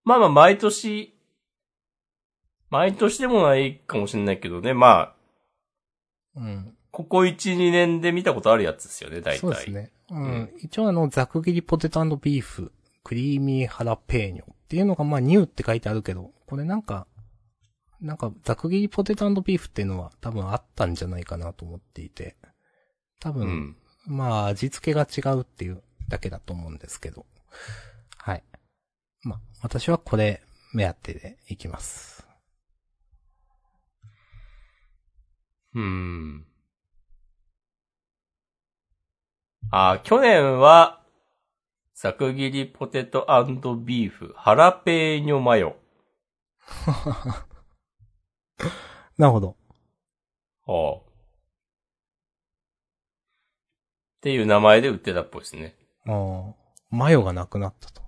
[0.04, 1.20] まあまあ、毎年、
[2.70, 4.76] 毎年でもないかもしれないけどね。
[4.76, 5.16] ま
[6.36, 6.78] あ、うん。
[6.94, 9.40] ここ1、2年で見たことあるやつですよね、大体。
[9.40, 9.92] そうですね。
[10.12, 10.24] うん。
[10.24, 12.72] うん一応あの、ザク切りポテトビーフ、
[13.04, 17.08] クリーミーハラペーニョっていうのがまあ、ニューって書いてあるけど、これなんか、
[18.00, 22.36] なんか、ザク切りポテトビーフっていうのは多分あったんじゃないかなと思っていて、
[23.20, 23.78] 多う分、ん。
[24.06, 27.26] まあ、味付けが違うっていうだけだと思うんですけど。
[28.18, 28.44] はい。
[29.24, 32.28] まあ、私はこれ目当てでいきます。
[35.74, 36.46] うん。
[39.72, 41.02] あ、去年は、
[41.94, 43.26] ざく切りポテト
[43.84, 45.76] ビーフ、ハラペーニョマヨ。
[49.18, 49.56] なるほど。
[50.66, 51.10] はあ。
[54.18, 55.76] っていう名前で売ってたっぽいですね。
[56.08, 56.54] ああ、
[56.90, 58.02] マヨがなくなったと。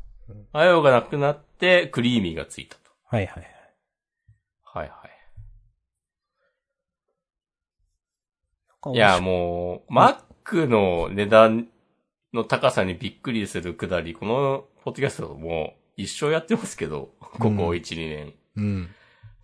[0.54, 2.92] マヨがなくなって、クリーミーがついたと。
[3.06, 3.56] はいはいはい。
[4.64, 4.96] はいは
[8.92, 8.96] い。
[8.96, 11.68] いや、もう、マックの値段
[12.34, 18.34] の高さにびっくりするくだり、このポッドキャストもう一生やってますけど、ここうん1、2年。
[18.56, 18.90] うん。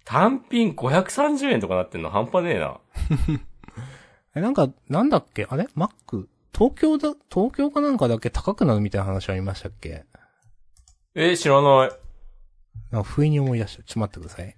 [0.06, 2.80] 単品530円とかなってんの半端ねえな。
[4.36, 5.46] え、なんか、なんだっけ？
[5.50, 5.68] あれ？
[5.76, 6.30] マック？
[6.54, 10.06] 東京だ、東京かなんかだけ高くなるみたいな話ありましたっけ？
[11.16, 11.92] え、知らない。
[12.92, 13.84] な不意に思い出した。
[13.84, 14.56] ちょっと待ってください。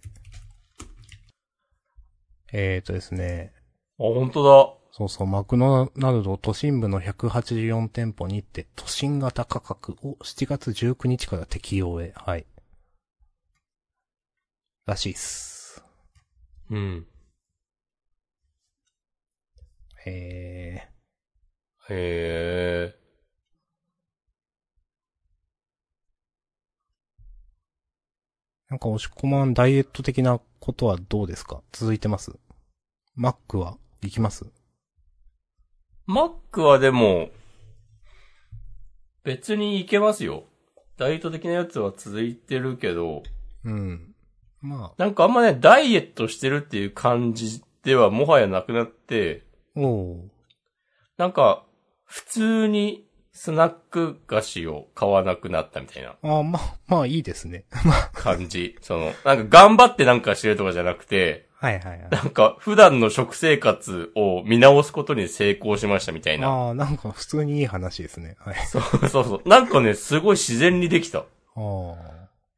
[2.51, 3.53] えーとですね。
[3.99, 12.13] あ、本当そうそう、マクドナルド都心部の184店舗にて、都心型価格を7月19日から適用へ。
[12.15, 12.45] はい。
[14.85, 15.83] らしいっす。
[16.69, 16.75] だ。
[16.75, 17.07] うん。
[20.05, 20.11] へ
[21.89, 22.95] へえ。
[22.95, 23.03] ー。
[28.69, 31.63] なんか押し込まんダイエット的なことはどうですか？
[31.71, 32.31] 続いてます
[33.15, 34.62] マックは行きます？
[36.05, 37.29] マックはでも、
[39.23, 40.43] 別にいけますよ。
[40.97, 43.23] ダイエット的なやつは続いてるけど、
[43.63, 44.13] うん。
[44.61, 49.43] まなんかあんまね、ダイエットしてるっていう感じではもはやなくなって、
[49.75, 50.19] あ、おー。
[51.17, 51.65] なんか、
[52.05, 57.65] 普通にスナック菓子を買わなくなったみたいなあーまあ、まあいいですね。
[58.13, 58.77] 感じ。
[58.81, 62.09] その、なんか頑張ってなんかしてるとかじゃなくて、はいはいはい。
[62.09, 66.49] なんか普段の食生活を見直すことに成功しましたみたいな。
[66.49, 68.35] ああ、なんか普通にいい話ですね。
[68.39, 68.55] はい。
[68.67, 69.47] そうそうそう。
[69.47, 71.19] なんかね、すごい自然にできた。
[71.19, 71.23] あ
[71.55, 71.95] あ。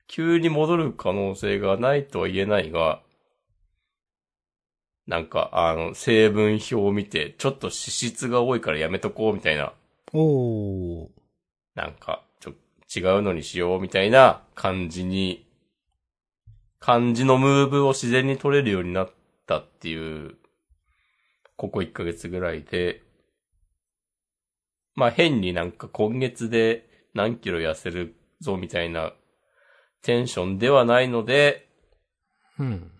[0.07, 2.99] 急に戻る可能性がないとは言えないが、
[5.05, 9.73] なんか、あの、成分表を見て、ちょっと脂質が多いからやめとこうみたいな、
[10.13, 11.07] おー。
[11.75, 12.53] なんか、ちょ、
[12.95, 15.44] 違うのにしようみたいな感じに、
[16.85, 19.09] 感じのムーブを自然に取れるようになっ
[19.47, 20.35] たっていう、
[21.57, 23.01] ここ1ヶ月ぐらいで、
[24.93, 29.13] まあ変になんか今月で何キロ痩せるぞみたいな
[30.03, 31.67] テンションではないので、
[32.59, 32.91] うん。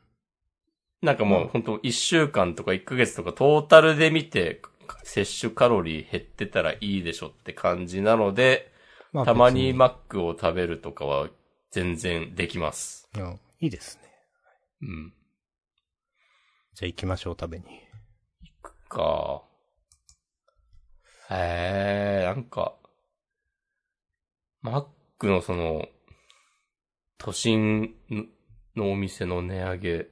[1.04, 4.64] なんかもう本当1週間とか1ヶ月とかトータルで見て、
[5.04, 8.72] 摂取カロリー減ってたらいいでしょって感じなので、
[9.14, 11.30] まあたまに別マックを食べるとかは
[11.70, 13.08] 全然できます。
[13.16, 14.10] うん、いいですね。
[14.82, 15.14] うん。
[16.74, 17.66] じゃあ行きましょう、食べに。
[18.96, 19.44] か。
[21.30, 22.76] へえ、なんか、
[24.62, 24.86] マッ
[25.18, 25.88] クのその、
[27.18, 27.96] 都心
[28.76, 30.08] のお店の値上げ、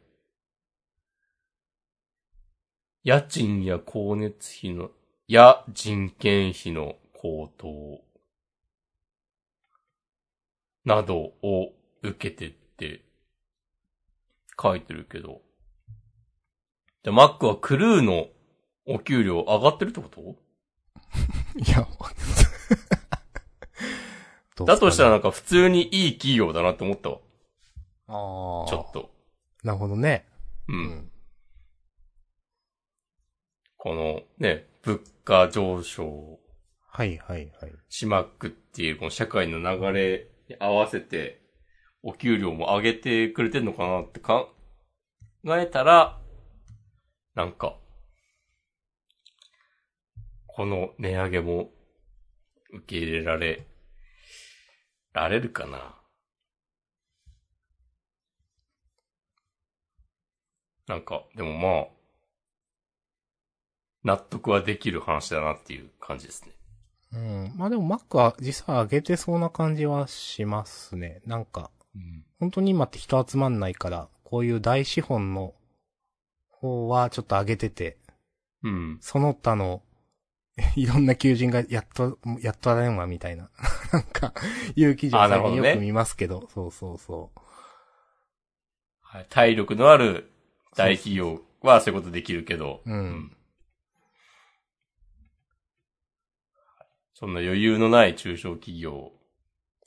[3.03, 4.91] 家賃や光熱費の、
[5.27, 8.01] や人件費の高騰
[10.84, 13.06] などを受けてって
[14.61, 15.41] 書いてるけど。
[17.03, 18.27] で、マックはクルーの
[18.85, 20.21] お給料上がってるってこと？
[21.59, 21.81] いや、
[24.55, 27.17] ねだとしたらなんか普通にいい企業だなって思ったわ。
[28.07, 28.69] ああ。
[28.69, 28.91] ちょっ。
[28.93, 29.11] と。
[29.63, 30.27] なるほどね。
[30.67, 30.73] う。
[30.73, 31.11] うんん。
[33.77, 36.39] このね、物価上昇
[36.87, 37.73] はいはいはい。
[37.89, 41.41] しまくっていうこの社会の流れに合わせて、
[42.03, 44.49] お給料も上げてくれてんのかなって考
[45.45, 46.19] えたら、
[47.33, 47.77] なんか、
[50.47, 51.71] この値上げも
[52.73, 53.65] 受け入れられ、
[55.13, 55.95] られるかな
[60.87, 61.87] なんか、でもまあ、
[64.03, 66.51] 納得はできる話だなっていう感じですね。
[67.13, 67.53] うん。
[67.55, 71.21] まあでも Mac は実際上げてそうな感じはしますね。
[71.25, 71.71] なんか、
[72.39, 75.53] 本当に今って人集まんないから、こういう大資本の
[76.49, 77.97] 方はちょっと上げてて、
[78.63, 78.97] うん。
[79.01, 79.84] その他の、
[80.75, 83.49] いろんな求人がやっと、やっとあれんわ、みたいな。
[83.91, 84.34] なんか、
[84.75, 87.39] いう記事を最近よく見ますけど、そうそうそう。
[89.01, 90.32] はい、体力のある
[90.75, 93.38] 大企業はそういうことできるけど、うん。
[97.13, 99.12] そんな余裕のない中小企業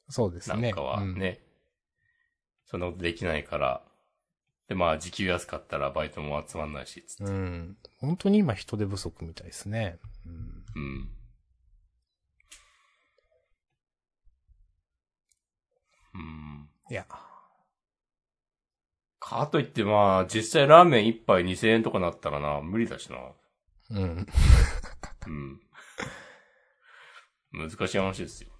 [0.09, 0.63] そうですね。
[0.63, 1.41] なんかはね、
[2.67, 3.83] そんなことできないから、
[4.69, 7.25] で、まあ時給安かったらバイトも集まんないし、つって。
[7.25, 7.33] うん。
[7.33, 7.77] うん。
[7.99, 9.99] 本当に今人手不足みたいですね。
[10.27, 10.65] うん。
[10.75, 11.09] うん。
[16.15, 16.69] うん。
[16.91, 17.07] いや。
[19.21, 23.19] かといってまあ、実際ラーメン一杯2000円とかなったらな、無理だしな。
[23.91, 24.27] うん。
[25.27, 25.61] うん。
[27.53, 28.51] 難しい話ですよ。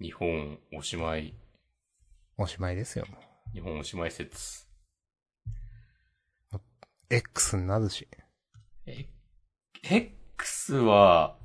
[0.00, 1.34] 日本おしまい、
[2.36, 3.06] おしまいですよ。
[3.52, 4.66] 日本おしまい説。
[7.08, 8.08] X になるし。
[8.86, 9.06] え、
[9.84, 11.36] X は、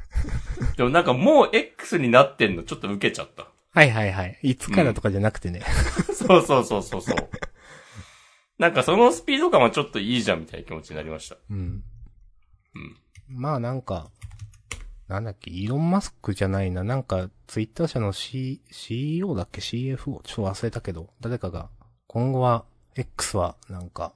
[0.76, 3.48] でもなんかもう X になってんのちょっと受けちゃった。
[3.74, 4.38] はいはいはい。
[4.42, 5.60] いつからとかじゃなくてね。
[6.14, 7.30] そうそうそうそうそう。
[8.58, 11.36] なんかそのスピード感はちょっといいじゃんみたいな気持ちになりました。
[11.50, 11.84] うん。
[12.74, 12.96] うん。
[13.28, 14.10] まあなんか、
[15.12, 16.84] なんだっけ、イーロン・マスクじゃないな。
[16.84, 20.22] なんか、ツイッター社の C、CEO だっけ ?CFO?
[20.22, 21.68] ちょっと忘れたけど、誰かが、
[22.06, 22.64] 今後は、
[22.96, 24.14] X は、なんか、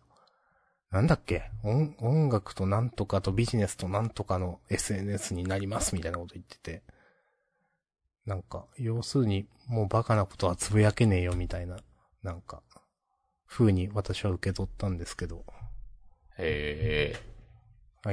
[0.90, 1.50] なんだっけ？
[1.62, 6.82] 音、音楽となんとかとビジネスとなんとかの SNS になりますみたいなこと言ってて。
[8.24, 11.76] なんか、要するに、もうバカなことはつぶやけねえよみたいな、
[12.22, 12.62] なんか、
[13.46, 15.44] 風に私は受け取ったんですけど。
[16.38, 17.36] へえ。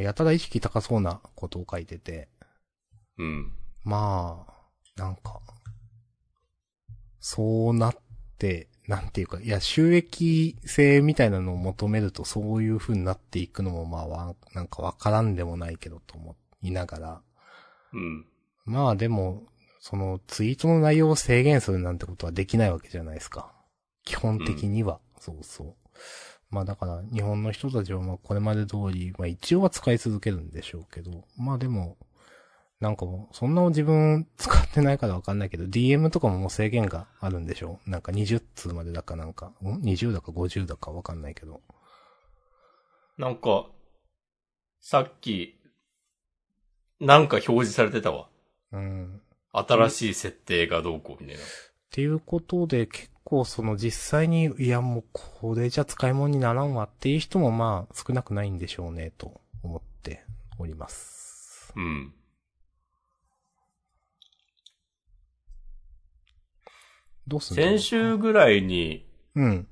[0.02, 2.28] やたら意識高そうなことを書いてて。
[3.18, 3.52] うん。
[3.84, 5.42] まあ、なんか、
[7.20, 7.96] そうなっ
[8.38, 17.22] て、なんていうか、いや、収益性みたいなのを求めるとそういう風になっていくのもまあわ、なんかわからんでもないけどと思いながら、
[17.94, 18.26] うん。
[18.66, 19.44] まあでも、
[19.80, 23.54] そのツイートの内容を制限するなんてことはできないわけじゃないですか。
[24.06, 25.00] 基本的には。
[25.20, 25.76] そうそう。
[26.50, 31.98] まあだから、日本の人たちはまあこれまで通り、まあ一応は使い続けるんでしょうけど、まあでも、
[32.84, 37.80] なんかもう、そんな自分使ってないからわかんないけど、DM とかももう制限があるんでしょ？
[37.88, 41.62] うなんか20通までだかなんか、ん ?20 だか50だかわかんないけど。
[43.18, 43.68] なんか、
[44.82, 45.62] さっき、
[47.00, 48.28] なんか表示されてたわ。
[48.74, 49.22] うん。
[49.54, 51.42] 新しい設定がどうこうみたいな。
[51.42, 51.46] っ
[51.90, 60.26] ていうことで、結構その実際に、いやもうこれじゃ使い物にならんわっていう人もまあ少なくないんでしょうね、と思って
[60.60, 61.72] おります。
[61.78, 62.14] うん。
[67.28, 67.64] どうすんの？
[67.64, 69.06] 先週ぐらいに、
[69.36, 69.68] うん。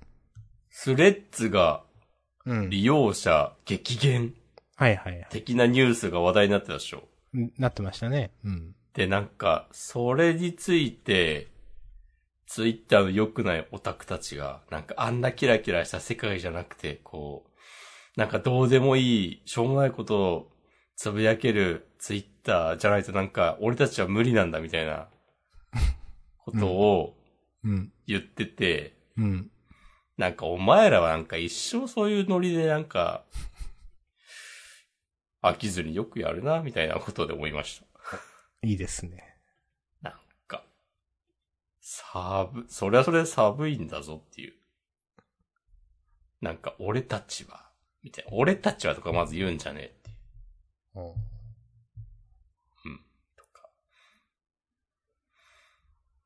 [0.70, 1.84] スレッズが
[2.46, 2.70] うん。
[2.70, 4.34] 利用者激減
[4.76, 5.28] はいはいはい。
[5.30, 7.04] 的なニュースが話題になってたでしょ。
[7.38, 8.32] んなってましたね。
[8.44, 8.76] うん。
[8.94, 11.50] で、なんか、それについて、
[12.48, 20.52] ツイッターの良くないオタクたちが、なんかあんなキラキラした世界じゃなくて、こう、なんかどうでもいい、しょうもないことを
[20.96, 25.08] つぶやけるツイッターじゃないとなんか、俺たちは無理なんだみたいな、
[26.44, 27.21] ことをうん。
[27.64, 29.52] 言ってて、うん。
[30.18, 33.26] なんかお前らはなんか一生そういうノリでなんか、
[35.42, 37.88] 飽きずによくやるな、みたいなことで思いました。
[38.62, 39.38] いいですね。
[40.02, 40.14] なん
[40.48, 40.64] か、
[41.80, 44.54] 寒、それはそれで寒いんだぞっていう。
[46.42, 47.72] なんか、俺たちは、
[48.04, 48.32] みたいな。
[48.34, 50.18] 俺たちはとかまず言うんじゃねえっていう。
[50.96, 51.10] うん。
[51.10, 51.10] う
[52.94, 53.06] ん。
[53.36, 53.70] とか。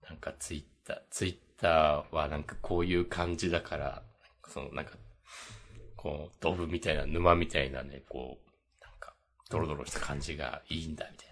[0.02, 4.04] なんかツイッター、ツイッターはなんかこういう感じだから、
[4.48, 4.92] そのなんか、
[5.96, 9.14] こう、ドブみたいな、沼みたいなね、こう、なんか、
[9.50, 11.28] ドロドロした感じがいいんだ、みたい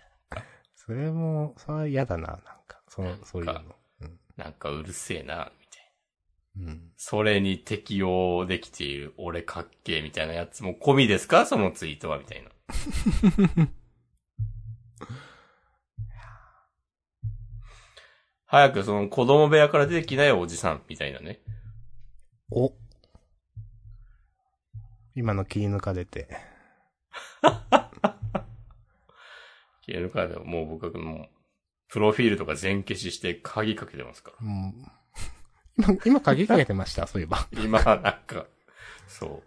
[0.76, 2.82] それも、それは嫌だな、なんか。
[2.90, 3.54] その、そういうの。
[4.02, 4.20] うん。
[4.36, 4.46] な。
[4.46, 6.72] なんかうるせえな、みたいな。
[6.72, 6.92] うん。
[6.98, 11.46] それに適用できている俺かっけえみたいなやつも込みですか？
[11.46, 12.50] そのツイートはみたいな。
[18.54, 21.40] 早くその子供部屋から出てきなよおじさんみたいなね。
[22.52, 22.72] お。
[25.16, 26.28] 今の切り抜かれて。
[29.82, 31.30] 消えるからでももう僕はもう、
[31.88, 34.46] プロフィールとか全消しして鍵かけてますから。
[34.46, 34.74] もう、
[35.76, 37.48] 今、今鍵かけてました、そういえば。
[37.54, 38.46] 今なんか、
[39.08, 39.42] そ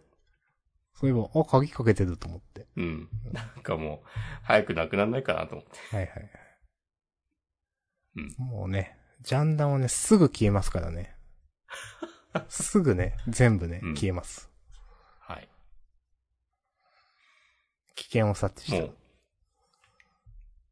[0.95, 2.63] そういえば、あ、鍵かけてると思って。
[2.63, 2.83] う。
[2.83, 3.09] うん。
[3.33, 4.09] なんかもう、
[4.43, 5.97] 早くなくならないかなと思って。
[5.97, 6.46] はいはいはい。
[8.17, 11.15] うんもうね、ジャンダンはね、すぐ消えますからね。
[12.49, 14.51] すぐね、全部ね、うん消えます。
[15.21, 15.49] はい。
[17.95, 18.93] 危険を察知し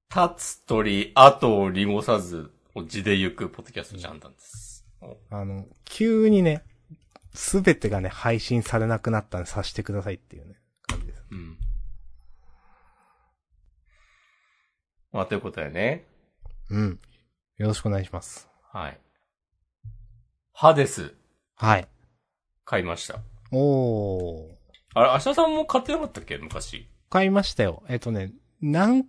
[0.09, 4.87] た立つ鳥、後を濁さず、を地で行くポッドキャストジャンダンです。
[5.31, 6.65] あの、急にね、
[7.35, 10.55] すべてがね、配信されなくなったんで察してくださいっていうね、
[10.87, 11.25] 感じです。
[11.31, 11.59] うん。
[15.13, 16.07] まあ、ということでね。
[16.71, 17.01] うん。
[17.59, 18.49] よろしくお願いします。
[18.73, 18.99] はい。
[20.53, 21.15] ハデス、
[21.57, 21.89] はい。
[22.65, 23.21] 買いました。
[23.53, 24.55] おー。
[24.95, 26.39] あれ、明日さんも買ってなかったっけ？
[26.39, 26.89] 昔。
[27.11, 27.83] 買いましたよ。
[27.89, 29.07] えっとね、何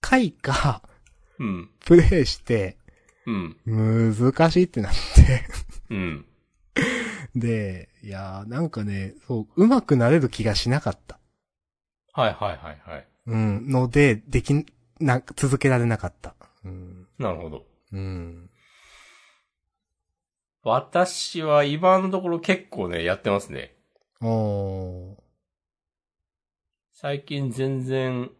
[0.00, 0.82] 回か
[1.38, 1.70] うん。
[1.84, 2.78] プレイして、
[3.26, 3.56] うん。
[4.24, 5.44] 難しいってなって。
[5.90, 6.26] うん。
[7.36, 11.18] で、いやーなんかね、そう、上手くなれる気がしなかった。
[12.14, 13.06] はいはいはいはい。
[13.26, 14.66] うん、ので、できん、
[15.00, 16.34] な、続けられなかった。
[16.64, 17.01] うん。
[17.18, 17.66] なるほど。
[17.92, 18.50] うん。
[20.64, 23.74] 私は今のところ結構ね、やってますね。
[24.20, 25.22] おー。
[26.92, 28.30] 最近全然、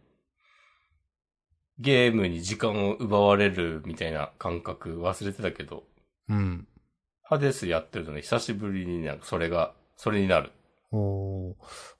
[1.79, 5.83] ゲームに時間を奪われるみたいな感覚忘れてたけど、
[6.29, 6.67] うん。
[7.23, 10.51] ハデスやってるとね、久しぶりになんかそれが、それになる。
[10.91, 11.55] おー。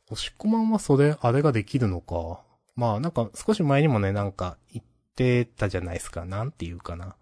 [0.09, 2.43] 押し込まんはそれ、あれができるのか。
[2.76, 4.86] まあなんか少し前にもね、なんか言っ
[5.16, 6.26] てたじゃないですか。
[6.26, 7.16] なんていうかな。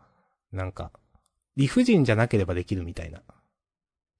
[0.51, 0.91] なんか、
[1.55, 3.21] 理不尽じゃなければできるみたいな。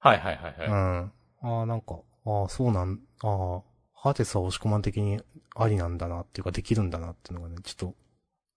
[0.00, 0.68] はいはいはいはい。
[0.68, 1.12] うん。
[1.42, 3.62] ああ、なんか、ああ、そうなん、ああ、
[3.94, 5.20] ハテスは押し込まん的に
[5.54, 7.94] ありなんだなっていうかできるんだなっていうのがね、ちょっと、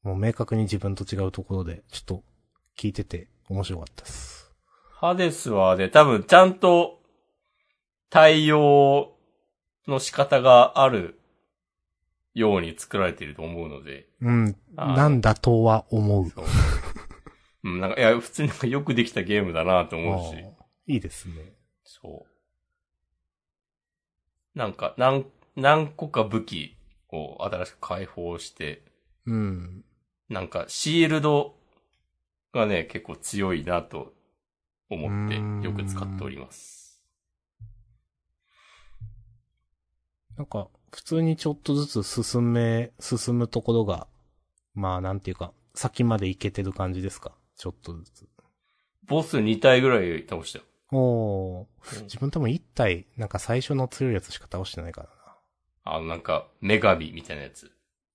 [0.03, 2.23] もう明確に自分と違うところで、ちょっと
[2.77, 4.51] 聞いてて面白かったです。
[4.97, 6.99] ハデスはね、多分ちゃんと
[8.09, 9.15] 対応
[9.87, 11.19] の仕方がある
[12.35, 14.07] ように作られていると思うので。
[14.21, 16.29] うん、なんだとは思う。
[16.29, 16.45] そう。
[17.63, 20.43] うん、なんか、いや、普通になんかよくできたゲームだなと思うし。
[20.87, 21.53] いいですね。
[21.83, 22.25] そ
[24.55, 24.57] う。
[24.57, 25.25] なんか、何、
[25.55, 26.77] 何個か武器
[27.09, 28.83] を新しく解放して、
[29.25, 29.85] うん。
[30.29, 31.55] なんか、シールド
[32.53, 34.13] がね、結構強いなと
[34.89, 37.01] 思ってよく使っております。
[40.37, 44.07] なんか、普通にちょっとずつ進め、進むところが、
[44.73, 47.33] まあなんていうか、先まで行けてる感じですか？
[47.57, 48.27] ちょっとずつ。
[49.05, 50.65] ボス2体ぐらい倒したよ。
[50.91, 51.97] おー。
[51.97, 55.13] うん自分多分一体、なんか最初の強いやつしか倒してないからな。
[55.83, 57.71] あの、なんか、女神みたいなやつ。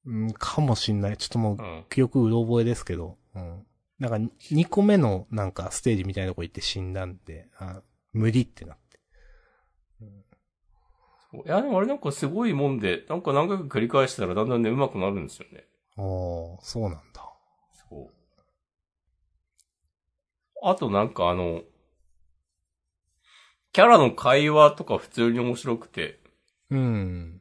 [0.06, 1.16] うん、かもしんない。
[1.18, 1.84] ちょっともうう、ん。
[1.90, 3.18] 記憶うろ覚えですけど。
[3.34, 3.66] うん。
[3.98, 4.16] なんか、
[4.50, 7.82] 2個目のなんかステージみたいなとこ行って死んだんで、あ
[8.14, 8.78] 無理ってなっ
[11.32, 15.64] いや、でもあれなんかすごいもんで、なんか何回か繰り返したらだんだんね、上手くなるんですよね。
[15.96, 17.22] おー、そうなんだ。
[17.90, 18.10] そう。
[20.62, 21.62] あとなんかあの、
[23.72, 26.20] キャラの会話とか普通に面白くて、
[26.70, 27.40] うん。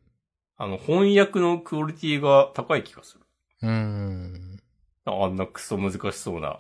[0.58, 3.26] あの、翻訳のクオリティが高い気がする。
[3.64, 4.60] うーん。
[5.06, 6.60] あんなクソ難しそうな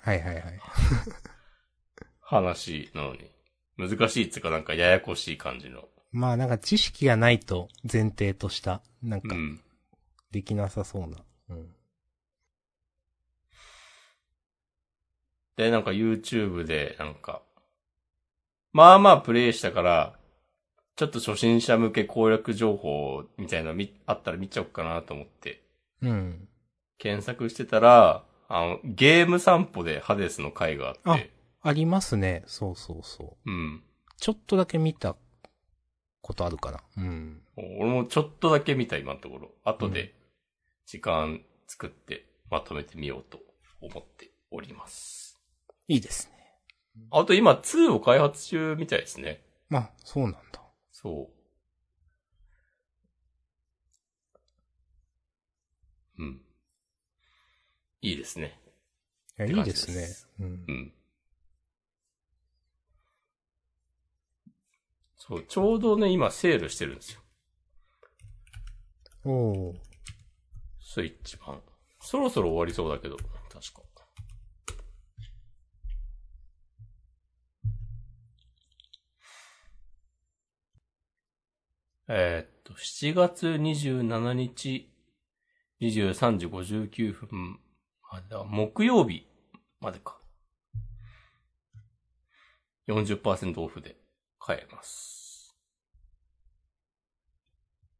[0.00, 0.60] はいはいはい。
[2.20, 3.30] 話なのに。
[3.76, 5.88] 難しいっていうかなんかややこしい感じの。
[6.12, 9.60] まあなんか知識がないと前提とした、なんかうん。
[10.30, 11.18] できなさそうな。
[11.50, 11.68] うん。
[15.56, 17.42] で、なんか YouTube でなんか、
[18.72, 20.18] まあまあプレイしたから、
[20.96, 25.62] ちょっと初心者向け攻略情報みたいなのみあったら見ちゃおうかなと思って、
[26.02, 26.48] うん。
[26.98, 31.32] 検索してたら、あの、ゲーム散歩でハデスの回があって、
[31.62, 32.44] ありますね。
[32.46, 33.50] そうそうそう。
[33.50, 33.82] うん。
[34.18, 35.16] ちょっとだけ見た
[36.26, 36.82] ことあるかな。
[36.98, 37.40] うん。
[37.56, 39.52] 俺もちょっとだけ見た今のところ。
[39.62, 40.12] 後うんで
[40.84, 43.38] 時間作ってまとめてみようと
[43.80, 45.38] 思っております。
[45.86, 46.36] いいですね。
[47.12, 49.44] あと今2を開発中みたいですね。
[49.68, 50.60] まあ、そうなんだ。
[50.90, 51.30] そ
[56.18, 56.22] う。
[56.22, 56.40] うん。
[58.02, 58.58] いいですね。
[59.38, 60.08] いや、いいですね。
[60.44, 60.72] うんう。
[60.72, 60.92] ん。
[65.28, 67.20] そう、ちょうどね、今セールしてるんですよ。
[69.24, 69.76] おー。
[70.80, 71.60] スイッチ版。
[72.00, 73.86] そろそろ終わりそうだけど、確か。
[82.08, 84.92] えーっと、7月27日、
[85.80, 87.58] 23時59分
[88.12, 89.26] までだ、木曜日
[89.80, 90.20] までか。
[92.86, 93.96] 40%オフで
[94.46, 95.56] 買えます。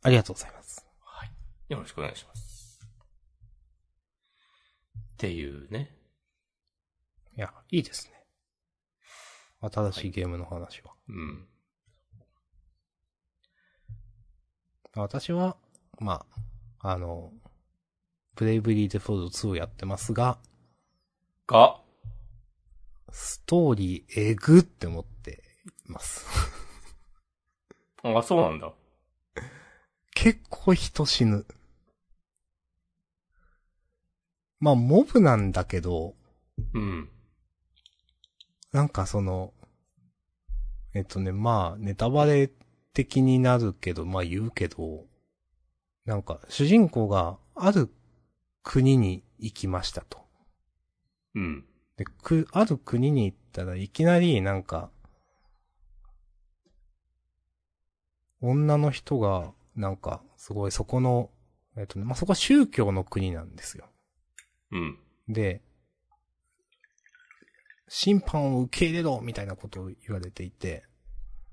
[0.02, 0.86] ありがとうございます。
[1.00, 1.32] はい。
[1.68, 2.80] よろしくお願いします。
[4.94, 5.90] っていうね。
[7.36, 9.68] いや、いいですね。
[9.72, 10.92] 新しいゲームの話は。
[11.08, 11.48] うん。
[14.94, 15.56] 私は、
[15.98, 16.24] ま
[16.78, 17.32] あ、あの、
[18.36, 20.38] ブレイブリーデフォルト2をやってますが、
[21.48, 21.80] が、
[23.10, 25.45] ストーリーえぐって思ってい
[25.88, 26.26] ます。
[28.02, 28.72] あ、そうなんだ。
[30.14, 31.46] 結構人死ぬ。
[34.58, 36.14] まあ、モブなんだけど、
[36.74, 37.10] うん。
[38.72, 39.52] なんかその、
[40.94, 42.50] えっとね、まあ、ネタバレ
[42.94, 45.04] 的になるけど、まあ言うけど、
[46.06, 47.90] なんか、主人公がある
[48.62, 50.18] 国に行きましたと。
[51.34, 51.64] うん。
[51.96, 54.90] で、く、ある国に行ったらいきなりなんか、
[58.40, 61.30] 女の人が、なんか、すごいそこの、
[61.76, 63.86] えっとね、まあ、そこは宗教の国なんですよ。
[64.72, 64.98] うん。
[65.28, 65.62] で、
[67.88, 70.84] 審判を受け入れろみたいなことを言われていて、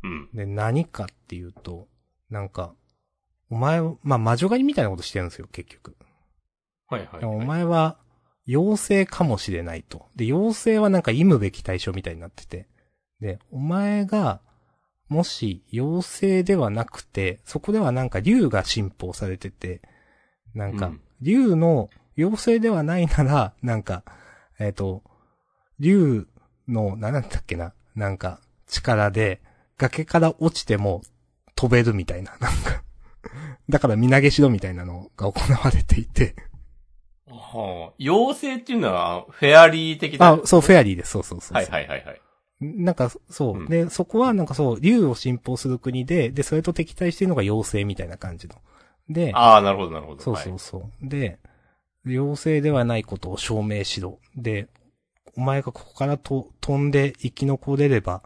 [0.03, 0.29] うん。
[0.33, 1.87] で、何かっていうと、
[2.29, 2.73] なんか、
[3.49, 5.95] お前は、まあ、魔女狩りみたいなことしてるんですよ、結局。
[6.87, 7.45] はいはい、はい。
[7.45, 7.99] 前は、
[8.47, 10.07] 妖精かもしれないと。
[10.15, 12.67] で、妖精はなんか忌むべき対象みたいになってて。
[13.21, 14.41] で、お前が、
[15.09, 19.81] もし、妖精ではなくて、そこではなんか竜が信奉されてて、
[20.53, 24.03] なんかうん、竜の妖精ではないなら、なんか、
[24.59, 25.03] えっ、と、
[25.79, 26.27] 竜
[26.67, 29.41] の、なんだったっけな、なんか、力で、
[29.77, 31.01] 崖から落ちても
[31.55, 32.83] 飛べるみたいな、 なんか。
[33.69, 36.35] だから身投げしろみたいなのが行われていて。
[37.27, 40.33] はあ、妖精っていうのは、フェアリー的な。
[40.33, 41.11] あ、そう、フェアリーです。
[41.11, 41.55] そうそうそうそう。
[41.55, 42.21] はいはいはいはい。
[42.63, 48.55] なんか、そう、うんで、そこはなんかそう、竜を信奉する国で、で、それと敵対しているのが妖精みたいな感じの。
[49.09, 50.21] で、ああ、なるほどなるほど。
[50.21, 51.07] そうそうそう。
[51.07, 51.39] で、
[52.05, 54.19] 妖精ではないことを証明しろ。
[54.35, 54.67] で、
[55.35, 58.21] お前がここからと飛んで生き残れれば、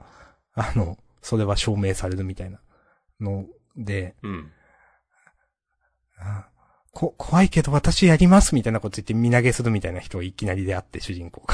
[0.53, 2.59] あの、それは証明されるみたいな
[3.19, 4.31] ので、はい。
[4.31, 4.51] うん。
[6.19, 6.47] あ
[6.91, 11.53] こ、怖いけど私やりますみたいなこと言って身投げするみたいな人がいきなりであって、主人公が。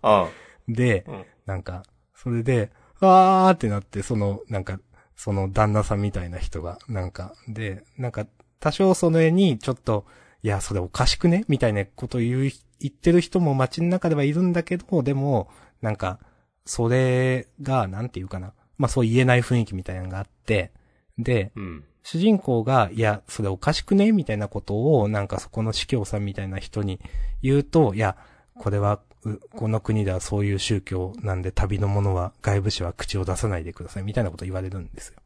[0.00, 0.28] あ
[0.68, 1.24] であ、、うん。
[1.46, 1.82] なんか、
[2.14, 4.80] それで、あーってなって、その、なんか、
[5.16, 8.26] その旦那さんみたいな人が、なんか、で、なんか、
[8.60, 10.06] 多少それに、ちょっと、
[10.42, 11.44] いや、それおかしくね？
[11.48, 12.50] みたいなことを言う、
[12.80, 15.48] 言ってる人も街の中ではいるんだけど、でも、
[15.80, 16.18] なんか、
[16.66, 18.52] それが、なんていうかな。
[18.76, 20.72] まあそう言えない雰囲気みたいなのがあって、
[21.18, 21.84] で、うん。
[22.02, 24.12] 主人公が、いや、それおかしくね？
[24.12, 27.00] みたいなことを、なんかそこの司教さんみたいな人に
[27.42, 28.16] 言うと、いや、
[28.58, 29.13] これは、う
[29.54, 35.20] この国ではそういう宗教なんで旅の者は、外部者は口を出さないでください、みたいなことを言われるんですよ。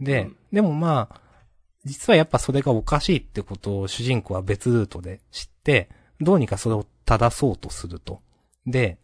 [0.00, 1.20] で、うんでもまあ、
[1.84, 5.88] 実はやっぱそれがおかしいってことを主人公は別ルートで知って、
[6.20, 8.20] どうにかそれを正そうとすると。
[8.66, 8.98] で、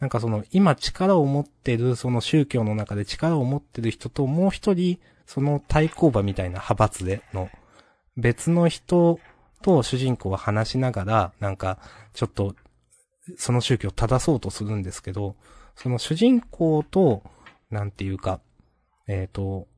[0.00, 7.50] なんかその、今力を持ってる、その宗教の中で力を持ってる人と、もう一人、その対抗馬みたいな派閥での、
[8.16, 9.18] 別の人
[9.62, 11.78] と主人公は話しながら、なんか、
[12.14, 12.54] ちょっと、
[13.36, 15.36] その宗教を正そうとするんですけど、
[15.76, 17.22] その主人公と、
[17.70, 18.40] なんていうか、
[19.06, 19.68] えっ、と、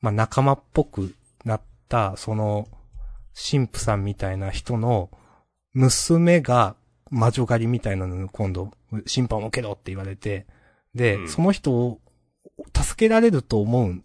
[0.00, 2.68] まあ、仲間っぽくなった、その、
[3.34, 5.10] 神父さんみたいな人の、
[5.72, 6.76] 娘が
[7.10, 8.70] 魔女狩りみたいなのに今度、
[9.06, 10.46] 審判を受けろって言われて、
[10.94, 12.00] で、うんその人を
[12.76, 14.02] 助けられると思う、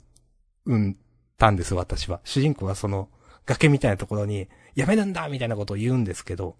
[0.66, 0.98] うん、
[1.38, 2.22] たんです、私は。
[2.24, 3.10] 主人公はその、
[3.46, 6.56] 崖みたいなところに、やめるんだみたいなことを言うんですけど、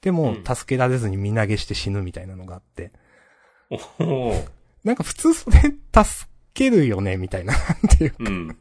[0.00, 0.44] でもう、ん。
[0.44, 2.92] 助けられずに身投げして死ぬみたいなのがあって、
[3.70, 3.76] お
[4.12, 4.44] お
[4.84, 8.58] なんか普通それ、助けるよねみたいな、 なんていううん。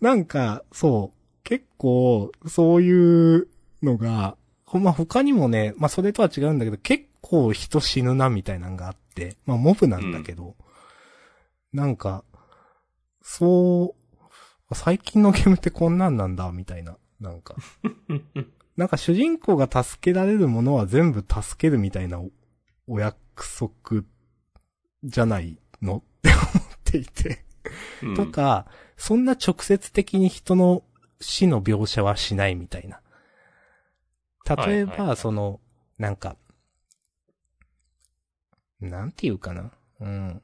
[0.00, 3.48] なんか、そう、結構、そういう
[3.82, 10.56] のが、ほまあ、他にもね、まあ、それとは違うんだけど、結構人死ぬなみたいなのがあって、まあ、モブなんだけど、
[11.72, 12.24] なんか、
[13.22, 13.94] そ
[14.70, 17.54] う、最近のゲームってこんなんなんだ、みたいな、なんか。
[18.76, 22.30] なんか主人公が助けられるものは全部助けるみたいなお
[22.88, 23.16] お約
[23.58, 24.04] 束
[25.02, 27.44] じゃないのって思っていて。
[28.02, 28.66] うんとか、
[28.96, 30.84] そんな直接的に人の
[31.20, 33.00] 死の描写はしないみたいな。
[34.48, 35.60] 例えば、はいはいはいその、
[35.98, 36.36] なんか、
[38.80, 39.72] なんていうかな。
[40.00, 40.42] うん。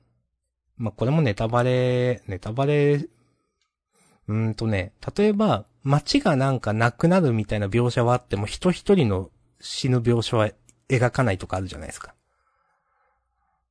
[0.76, 9.30] まあ、これもネタバレ、ネタバレ、うーんとね、例えば、街がなんかなくなるみたいな描写はあっても、人一人の
[9.60, 10.50] 死ぬ描写は
[10.88, 12.14] 描かないとかあるじゃないですか。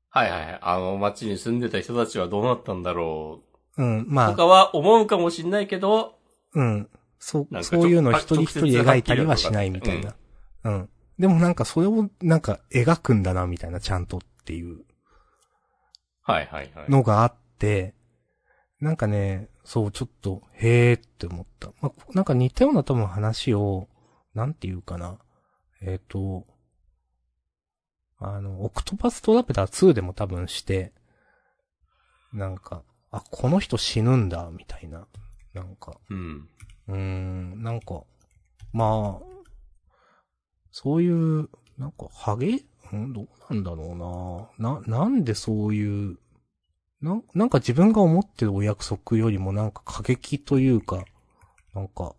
[0.10, 0.60] はいはいはい。
[0.62, 3.44] あの街に住んでた人たちはどうなったんだろ
[3.78, 4.06] うん、う。
[4.08, 6.18] まあ、とかは思うかもしんないけど、
[6.54, 6.90] うん。
[7.18, 10.16] そう、そういうの一人一人描いたりはしないみたいな。
[10.66, 10.90] うん。
[11.18, 14.84] でもなんかそれをなんか描くんだなみたいな、ちゃんとっていう
[16.24, 16.90] はいはいはい。
[16.90, 17.94] のがあって、
[18.80, 21.72] なんかね、そう、ちょっと、へーって思った。
[21.82, 23.88] まあ、なんか似たような多分話を、
[24.34, 25.20] なんていうかな。
[25.82, 26.46] えっ、と、
[28.18, 30.94] あの、オクトパストラベラー2でも多分して、
[32.34, 35.08] なんか、あ、この人死ぬんだ、みたいな。
[35.54, 36.50] なんか、うん。
[36.88, 38.04] うーん、なんか、
[38.74, 39.26] まあ、
[40.72, 42.64] そういう、なんか、ハゲ？
[42.94, 44.80] うんどうなんだろうな。
[44.80, 46.18] な、なんでそういう、
[47.02, 51.04] な、なんか自分が思ってるお約束よりもなんか過激というか、
[51.74, 52.16] なんか、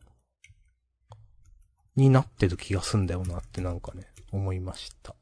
[1.94, 5.14] になってる気がすんだよなってなんかね、思いました。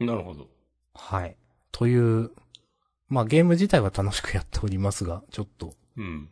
[0.00, 0.48] なるほど。
[0.94, 1.36] はい。
[1.70, 2.32] という、
[3.08, 6.28] まあゲーム自体は楽しくやっておりますが、ちょっと、うん。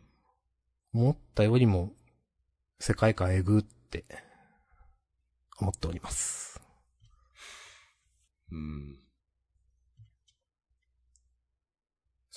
[0.93, 1.93] 思ったよりも、
[2.79, 4.03] 世界観えぐって、
[5.59, 6.59] 思っております。
[8.51, 8.99] うん。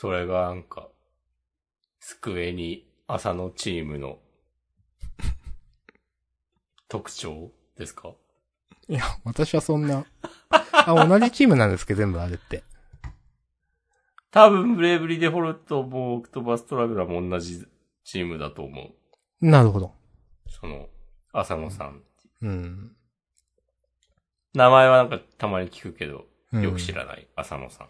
[0.04, 0.90] それがなんか、
[1.98, 4.18] スクエニ朝のチームの
[6.90, 8.12] 特徴ですか？
[8.86, 10.04] いや、私はそんな、
[10.50, 12.64] あ、同じチームなんですけど、全部あれって。
[14.30, 17.66] 多分、ブレイブリーデフォルトもオクトバストラベラーも同じ
[18.04, 18.82] チームだと思
[19.40, 19.46] う。
[19.46, 19.94] なるほど。
[20.50, 20.90] その、
[21.32, 22.02] 浅野さん。
[22.42, 22.94] うん。
[24.52, 27.88] 名前はなんかたまに聞くけど、うんよく知らない、浅野さん。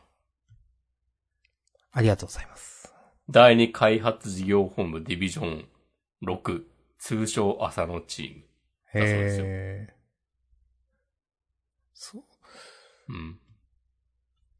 [1.94, 2.92] ありがとうございます。
[3.30, 5.68] 第二開発事業本部ディビジョン
[6.26, 6.62] 6、
[6.98, 8.40] 通称浅野チーム。
[8.94, 9.94] へえ。
[11.94, 12.22] そう、
[13.08, 13.38] うん。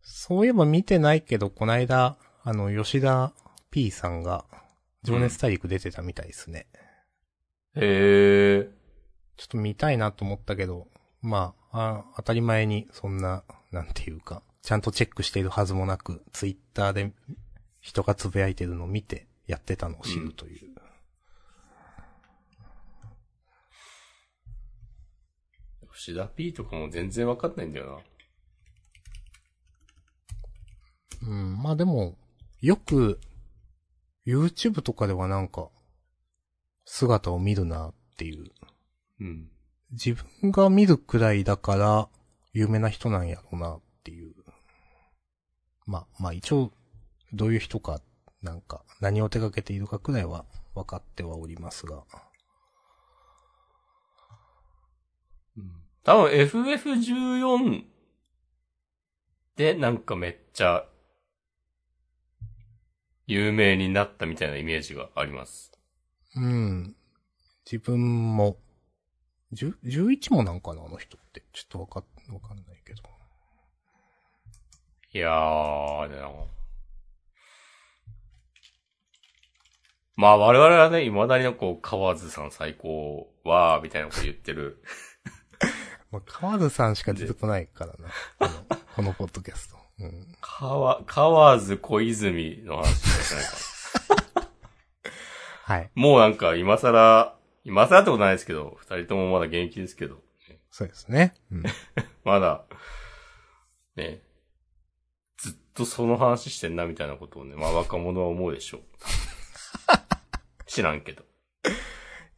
[0.01, 3.32] そういえば見てないけど、こないだ、あの、吉田
[3.70, 4.45] P さんが、
[5.03, 6.66] 情熱大陸出てたみたいですね。
[7.74, 8.70] へえ。
[9.37, 10.87] ちょっと見たいなと思ったけど、
[11.20, 17.12] まあ、あ当たり前に、そんな、なんていうか、ちゃんとチェックしているはずもなく、ツイッターで
[17.83, 20.75] 人がつぶやいてるのを見て、やってたのを知るという。
[25.95, 28.03] 吉田 P とかも全然わかんないんだよ
[31.23, 31.29] な。
[31.29, 32.17] うん、まあでも、
[32.62, 33.21] よく、
[34.27, 35.69] YouTube とかではなんか、
[36.87, 38.51] 姿を見るなっていう。
[39.21, 39.51] うん。
[39.93, 42.09] 自分が見るくらいだから、
[42.55, 44.43] 有名な人なんやろうなっていう。
[45.87, 46.72] まあ、まあ一応、
[47.32, 48.01] どういう人か、
[48.43, 52.05] なんか、何を手掛けているかくらいは分かってはおりますが。
[56.05, 57.82] 多分 FF14
[59.57, 60.85] でなんかめっちゃ
[63.26, 65.72] 有名になったみたいなイメージがあります。
[66.37, 66.95] うん。
[67.64, 68.59] 自分も、
[69.55, 71.43] 10 11もなんかな、あの人って。
[71.53, 72.05] ちょっとわかっ、
[72.35, 72.66] わかんない。
[75.15, 76.49] いやー、でも
[80.17, 84.83] まあ我々はね、未だにこう、河津さん最高は、みたいなこと言ってる。
[86.11, 88.09] まあ、川津さんしか出てこないからな。
[88.67, 89.77] この、このポッドキャスト。
[90.01, 90.37] うん。
[90.41, 94.49] 川、河津小泉の話しかしてないから。
[95.77, 95.91] はい。
[95.95, 100.21] もうなんか今更、今更ってことないですけど、二人ともまだ現役ですけど、
[100.73, 101.35] そうですね。
[101.53, 101.62] うん。
[102.25, 102.65] まだ、
[103.95, 104.21] ね、
[105.75, 108.81] とその話してんなみたいなことをね、まあ若者は思うでしょう。
[110.66, 111.25] 知らんけど。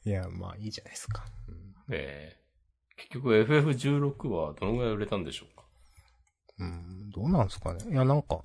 [0.04, 1.24] いや、まあいいじゃないですか。
[1.48, 2.46] うんえー
[2.98, 5.64] 結局 FF16 はどのぐらい売れたんでしょうか？
[6.58, 7.84] うん、どうなんですかね。
[7.90, 8.42] いや、なんか、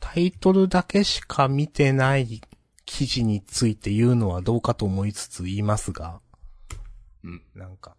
[0.00, 2.40] タイトルだけしか見てない
[2.86, 6.22] 記事について言うのはどうかと思いつつ言いますが、
[7.22, 7.42] うん。
[7.54, 7.94] なんか、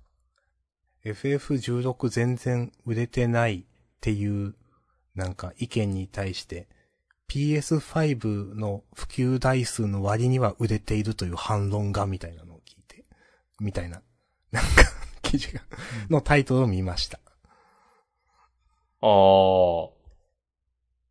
[1.06, 3.64] FF16 全然売れてないっ
[4.02, 4.56] ていう、
[5.16, 6.68] なんか意見に対して、
[7.30, 13.06] PS5 の普及台数の割には売れているという反論がみたいなのを聞いて、
[13.60, 14.02] みたいな、
[14.52, 14.70] なんか、
[15.22, 15.62] 記事が、
[16.10, 17.20] のタイトルを見ました。
[19.02, 20.02] ああ。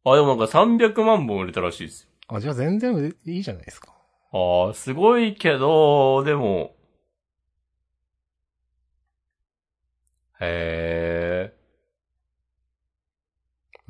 [0.05, 2.11] あ、でもなんか300万本売れたらしいですよ。
[2.29, 3.95] あ、じゃあ全然売れいいじゃないですか。
[4.33, 6.77] ああ、すごいけど、でも、
[10.41, 11.30] へえ。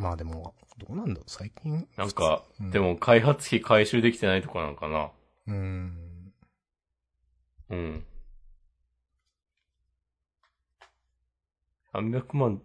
[0.01, 1.87] まあでも、どうなんだ最近。
[1.97, 5.11] なんか、うんでも開発費回収できてないとかなんかな。
[5.47, 6.33] うーん。
[7.71, 8.05] うん。
[11.93, 12.63] 300万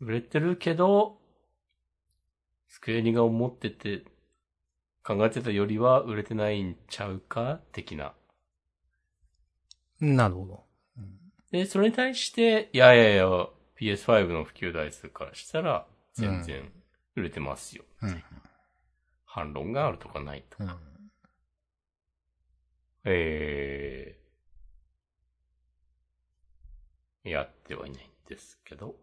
[0.00, 1.18] 売れてるけど、
[2.68, 4.04] スクエニが思ってて、
[5.04, 7.60] 考えてたよりは売れてないんちゃうか？
[7.72, 8.14] 的な。
[10.00, 10.64] なるほど。
[11.50, 13.24] で、それに対して、いやいやいや、
[13.76, 15.86] PS5 の普及台数からしたら、
[16.18, 16.72] 全然
[17.14, 17.84] 売れてますよ。
[18.02, 18.22] うん。
[19.24, 20.56] 反論があるとかないと。
[20.60, 20.76] うん。
[23.04, 28.96] えー、やってはいないんですけど。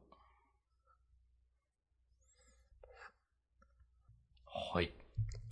[4.46, 4.92] はい。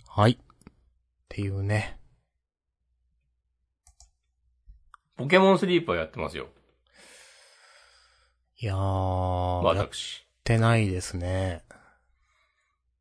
[0.06, 0.32] はい。
[0.32, 0.36] っ
[1.28, 1.98] ていうね。
[5.16, 6.48] ポケモンスリープはやってますよ。
[8.58, 8.76] いやー、
[9.62, 10.23] 私。
[10.44, 11.62] てないですね。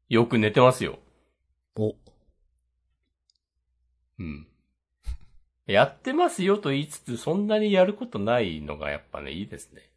[0.09, 0.99] よく寝てますよ。
[1.75, 1.95] お、
[4.19, 4.47] うん。
[5.67, 9.89] やってますよと言いつつ、そんなにやることないのがやっぱね、いいですね。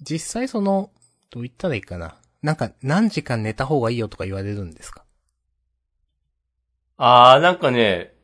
[0.00, 0.90] 実際その、
[1.30, 2.16] どう言ったらいいかな。
[2.42, 5.04] なんか、何時間寝た方がいいよとか言われるんですか？
[6.96, 8.14] あー、なんかね、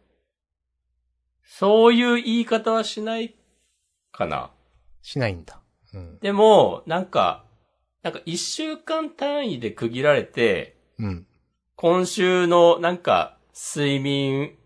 [1.44, 3.34] そういう言い方はしない
[4.12, 4.50] かな。
[5.02, 5.60] しないんだ。
[5.92, 6.18] うん。
[6.20, 7.44] でも、なんか、
[8.04, 11.26] なんか一週間単位で区切られて、うん。
[11.74, 14.56] 今週のなんか睡眠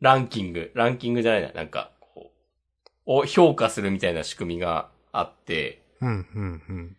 [0.00, 2.32] ランキング、ランキングじゃないな、なんかこ
[2.84, 6.96] う、を評価するみたいな仕組みがあって、うん、うん、うん。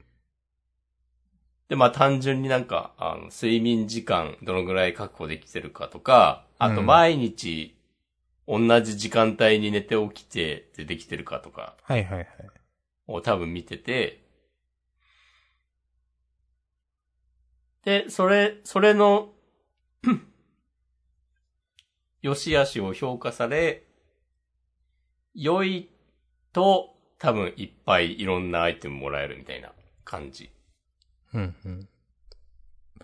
[1.68, 7.78] で、まあ単純になんか、あの、睡眠時間どのぐらい確保できてるかとか、あとうん毎日
[8.48, 12.28] 同じ時間帯に寝て起きてでできてるかとかはいはいはい。
[13.08, 14.27] を多分見てて、
[17.88, 19.30] で、それ、それの、
[22.22, 23.88] 良し悪しを評価され、
[25.34, 25.90] 良い
[26.52, 29.72] と多分いっぱいいろんなアイテムもらえるみたいな
[30.04, 30.50] 感じ。
[31.34, 31.80] うん、うん。
[31.80, 31.86] だ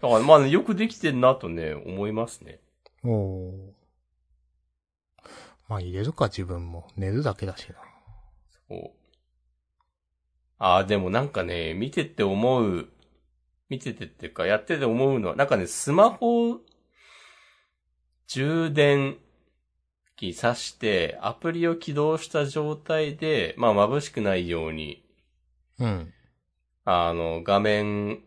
[0.01, 2.59] からまあね、よくできてんなとね、思いますね。
[3.05, 3.53] おー。
[5.69, 6.89] まあ入れるか自分も。
[6.97, 7.75] 寝るだけだしな。
[8.67, 8.91] そう。
[10.57, 12.89] ああ、でもなんかね、見てて思う、
[13.74, 16.59] 見ててっていうか、やってて思うのは、なんかね、スマホ、
[18.28, 19.17] 充電
[20.15, 25.03] 器挿して、アプリを起動した状態で、まあ眩しくないように、
[25.80, 26.13] うん。
[26.86, 28.19] あの、画面、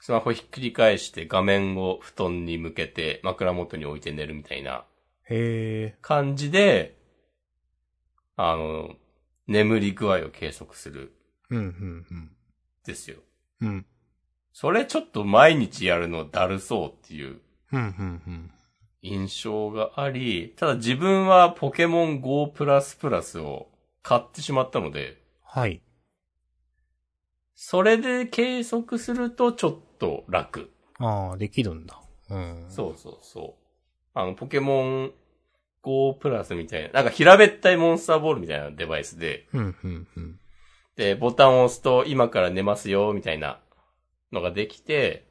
[0.00, 4.86] スマホひっくり返して画面を布団に向けて枕元に置いて寝るみたいな
[5.28, 5.98] へえ。
[6.00, 6.96] 感じで、
[8.34, 8.94] あの、
[9.46, 11.12] 眠り具合を計測する
[11.50, 11.62] うん、う
[12.14, 12.30] ん、
[12.86, 13.18] ですよ。
[13.60, 13.86] うん。
[14.50, 14.54] うん。
[14.54, 17.40] それちょっと毎日やるのだるそうっていう。
[19.02, 22.52] 印象があり、ただ自分はポケモン GO++
[23.40, 23.68] を
[24.02, 25.82] 買ってしまったので、はい。
[27.54, 30.70] それで計測するとちょっと楽。
[30.98, 32.00] ああ、できるんだ。
[32.30, 32.66] うん。
[32.68, 34.18] そうそうそう。
[34.18, 35.12] あの、ポケモン
[35.82, 36.18] GO++
[36.54, 40.40] みたいな、なんか平べったいモンスターボールみたいなデバイスで、うん、うん、うん。
[40.96, 43.60] で、ボタンを押すと今から寝ますよ、みたいな
[44.32, 45.26] のができて、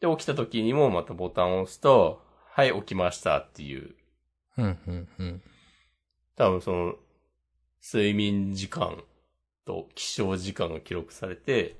[0.00, 2.22] で、起きた時にもまたボタンを押すと、
[2.52, 3.94] はい、起きましたっていう、
[4.56, 5.42] うん、うん、うん。
[6.36, 6.94] 多分その、
[7.82, 9.02] 睡眠時間
[9.66, 11.76] と起床時間が記録されて、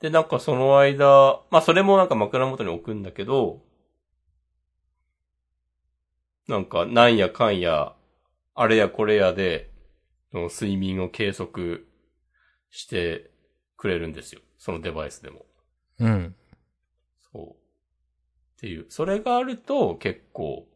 [0.00, 3.62] で、なんかその間、まあそれもなんか枕元に置くんだけど、
[6.48, 7.94] なんかなんやかんや、
[8.54, 9.70] あれやこれやで、
[10.32, 11.86] その睡眠を計測
[12.70, 13.30] して
[13.76, 14.40] くれるんですよ。
[14.60, 15.46] そのデバイスでも。
[16.00, 16.36] うん。
[17.32, 17.46] そう。
[17.48, 18.84] っていう。
[18.90, 20.68] それがあると結構、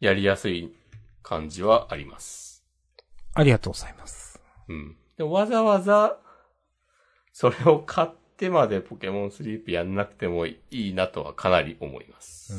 [0.00, 0.74] やりやすい
[1.22, 2.66] 感じはあります。
[3.34, 4.42] ありがとうございます。
[4.68, 4.96] うん。
[5.16, 6.18] でもわざわざ、
[7.32, 12.52] それを買ってまでポケモンスリープやんなくてもいいなとはかなり思います。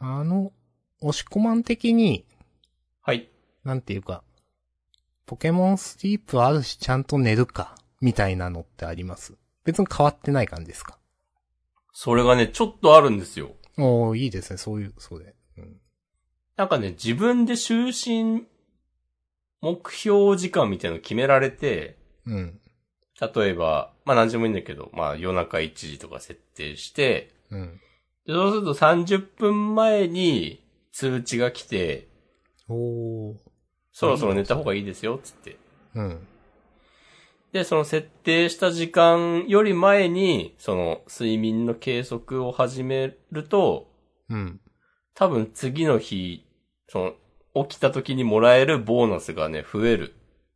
[0.00, 0.18] うん。
[0.20, 0.52] あの、
[1.00, 2.24] 押し込まん的に、
[3.00, 3.28] はい。
[3.64, 4.22] なんていうか、
[5.26, 10.98] ポケモンスリープあるしちゃんと寝るか、みたいなのってあります別に変わってない感じですか？
[11.92, 13.52] それがね、ちょっとあるんですよ。
[13.78, 15.34] おー、いいですね、そういう、そうで。
[15.58, 15.76] うん。
[16.56, 17.92] なんかね、自分で就
[18.36, 18.42] 寝
[19.60, 22.60] 目標時間みたいなの決められて、うん。
[23.20, 27.80] 例えば、まあ何時もいいんだけど、まあ夜中1時とか設定して、うん。
[28.26, 32.08] でそうすると30分前に通知が来て、
[32.68, 33.34] おー。
[33.92, 35.56] そろそろ寝た方がいいですよ、つって。
[35.94, 36.26] うん。
[37.52, 43.90] で、その設定した時間より前に、その睡眠の計測を始めると、
[44.30, 44.60] うん。
[45.14, 46.46] 多分次の日、
[46.88, 47.14] そ
[47.54, 50.14] の、起きた時にもらえるボーナスがね、増える、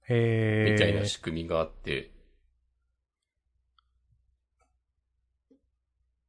[0.08, 0.72] へー。
[0.72, 2.10] みたいな仕組みがあって。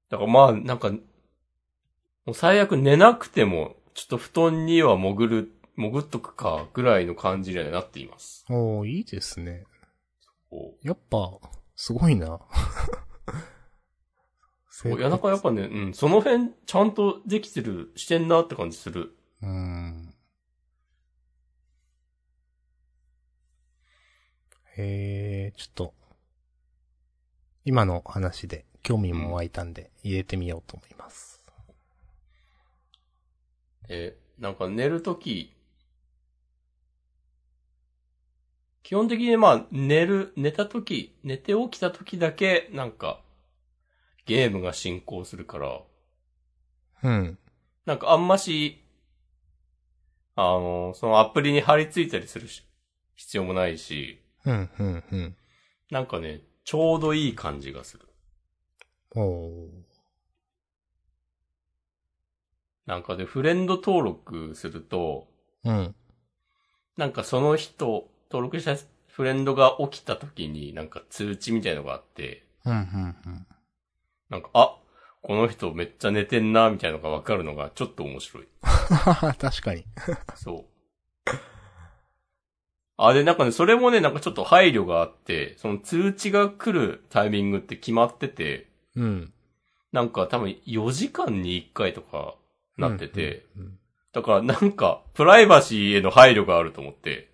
[0.10, 1.00] だからまあ、なんか、も
[2.28, 8.44] う最悪寝なくても、ちょっと布団には潜る、潜っとくか、ぐらいの感じにはなっています。
[8.50, 9.64] おー、いいですね。
[10.50, 11.40] こやっぱ、
[11.76, 12.42] すごいな。
[14.86, 19.16] ういや、なんかやっぱね、うん、その辺、ちゃんとできてる、してんなって感じする。
[19.42, 20.14] うーん。
[24.78, 25.94] へえ、ちょっと、
[27.66, 31.44] 今の話で興味も湧いたんで入れてみようと思います。
[33.90, 35.57] え、なんか寝るとき、
[38.88, 43.20] 基本的にまあ寝る、寝たとき、寝て起きたときだけなんか
[44.26, 45.82] ゲームが進行するから、
[47.04, 47.38] うん。
[47.86, 48.82] なんかあんまし、
[50.38, 52.64] あの、そのアプリに貼り付いたりするし
[53.16, 55.36] 必要もないし、うん、うん、うん。
[55.92, 58.08] なんかね、ちょうどいい感じがする。
[59.18, 59.68] おー。
[62.86, 65.28] なんかでフレンド登録すると、
[65.66, 65.94] うん。
[66.96, 68.76] なんかその人、登録した
[69.08, 73.48] フレンドが起きた時になんか通知みたいのがあって、うん、うん、うん。
[74.30, 74.78] なんか、あ、
[75.22, 78.48] この人めっちゃ寝てんな、みたいなのがわかるのがちょっと面白い。
[79.40, 79.86] 確かに。
[80.36, 80.66] そう。
[82.98, 89.34] あ、で、なんかね、それもね、なんかちょっと配慮があって、その通知が来るタイミングって決まってて、うん。
[89.92, 92.36] なんか多分4時間に1回とか
[92.78, 93.80] なってて、うん、うん
[94.14, 97.30] だからなんか、プライバシーへの配慮があると思って、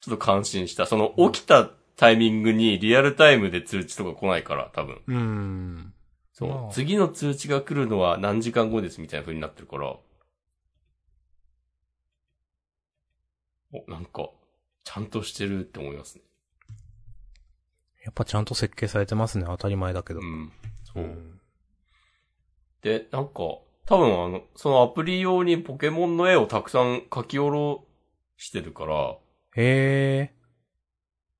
[0.00, 0.86] ちょっと感心した。
[0.86, 5.00] その起きたタイミングにリアルタイムで通知とか来ないから、多分。
[5.06, 5.16] うん。
[5.16, 5.94] うん。
[6.32, 9.96] そう、まあ次の通知が来るのは何時間後ですみたいな風になってるから。
[13.72, 14.30] お、なんか、
[14.84, 16.22] ちゃんとしてるって思いますね。
[18.04, 19.44] やっぱちゃんと設計されてますね。
[19.46, 20.20] 当たり前だけど。
[20.20, 20.52] うん。
[20.92, 21.04] そう。
[21.04, 21.40] ん。
[22.82, 23.32] で、なんか、
[23.84, 27.84] 多分あの、そのアプリ用にポケモンの絵をたくさん描き下ろ
[28.36, 29.16] してるから、
[29.60, 30.32] へ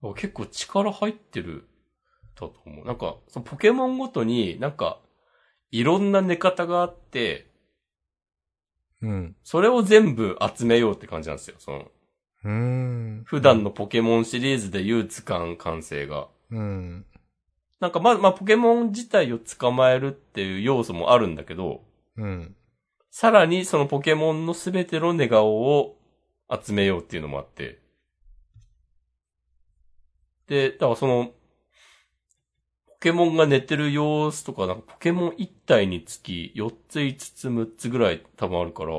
[0.02, 0.10] え。
[0.14, 1.68] 結構力入ってる、
[2.34, 2.86] だと思う。
[2.86, 5.00] なんか、そのポケモンごとになんか、
[5.70, 7.50] いろんな寝方があって、
[9.02, 9.36] うん。
[9.42, 11.56] それを全部集めようって感じなんですよ。
[11.58, 11.78] その、
[12.44, 13.22] うーん。
[13.24, 16.28] 普段のポケモンシリーズで唯一感完成が。
[16.50, 17.06] うん。
[17.78, 21.82] なんかま、まあ、ポケモン自体を捕まえるっていう要素もあるんだけど、
[22.16, 22.54] うん。
[23.10, 25.96] さらにそのポケモンのすべての寝顔を
[26.50, 27.79] 集めようっていうのもあって。
[30.50, 31.32] で、だからその、
[32.86, 38.92] ポケモンが寝てる様子とか、なんかポケモン1体につき4つ5つ6つぐらい多分あるから、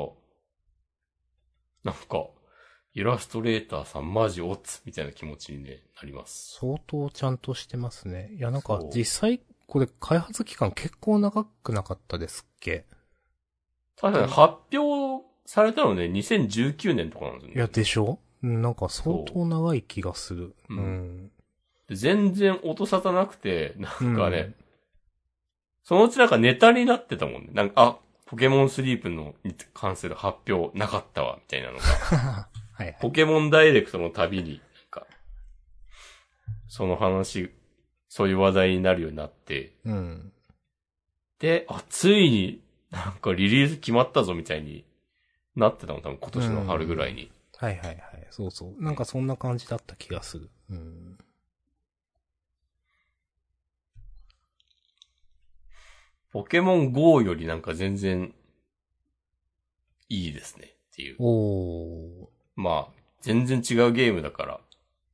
[1.84, 2.28] なんか、
[2.94, 6.58] イラストレーターさんマジオツみたいな気持ちに、ね、なります。
[6.60, 8.32] 相当ちゃんとしてますね。
[8.38, 12.86] いや、なんか実際、これ開発期間結構長くなかったですっけ？
[14.00, 17.56] 確かに発表されたのね、2019年とかなんですよね。
[17.56, 18.20] いや、でしょ？
[18.44, 20.56] うんなんか相当長い気がする。
[20.70, 20.80] ううん
[21.26, 21.32] ん。
[21.92, 24.56] で全然音沙汰なくて、なんかね、うん
[25.84, 27.50] そのうちなんかネタになってたもんね。
[27.54, 31.84] なんか、あ、ポケモンスリープのに関する発表なかったわ、みたいなのが。
[32.72, 32.98] はいはい。
[33.02, 34.62] ポケモンダイレクトのたびに、なん
[34.92, 35.08] か、
[36.68, 37.52] その話、
[38.08, 40.32] そういう話題になるようになって、うん。
[41.40, 42.62] で、あ、ついに
[42.92, 44.86] なんかリリース決まったぞ、みたいに
[45.56, 47.32] なってたの、多分今年の春ぐらいに。
[47.58, 48.28] はいはいはい。
[48.30, 48.82] そうそう。
[48.84, 50.50] なんかそんな感じだった気がする。
[50.70, 51.18] うん。
[56.32, 58.34] ポケモン GO よりなんか全然、
[60.08, 61.18] いいですねっていう。
[61.20, 64.60] おまあ、全然違うゲームだから、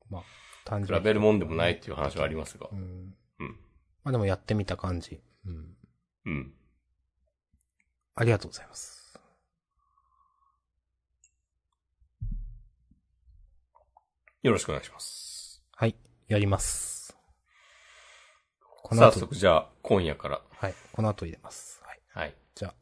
[0.10, 0.24] まあ、
[0.64, 2.68] 単純比べるもんでもないっていう話はありますが。
[2.72, 3.14] うん。
[3.40, 3.48] うん。
[4.04, 5.20] まあでもやってみた感じ。
[5.46, 5.76] うん。
[6.26, 6.54] うん。
[8.16, 9.20] ありがとうございます。
[14.44, 15.64] よろしくお願いします。
[15.76, 15.96] はい。
[16.28, 16.97] やります。
[18.88, 20.42] この後、早速じゃあ、今夜から。
[20.50, 20.74] はい。
[20.94, 21.84] この後入れます。
[21.84, 22.00] はい。
[22.14, 22.36] はい。
[22.56, 22.74] じゃあ、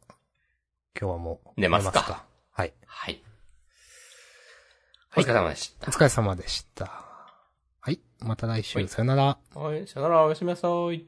[0.99, 2.25] 今日はもう、寝ますか？
[2.51, 2.73] はい。
[2.85, 3.23] はい。
[5.17, 5.87] お疲れ様でした。
[5.87, 6.85] お疲れ様でした。
[7.81, 7.99] はい。
[8.19, 9.39] また来週、はいさよなら。
[9.59, 11.07] はい、さよなら、おやすみなさい。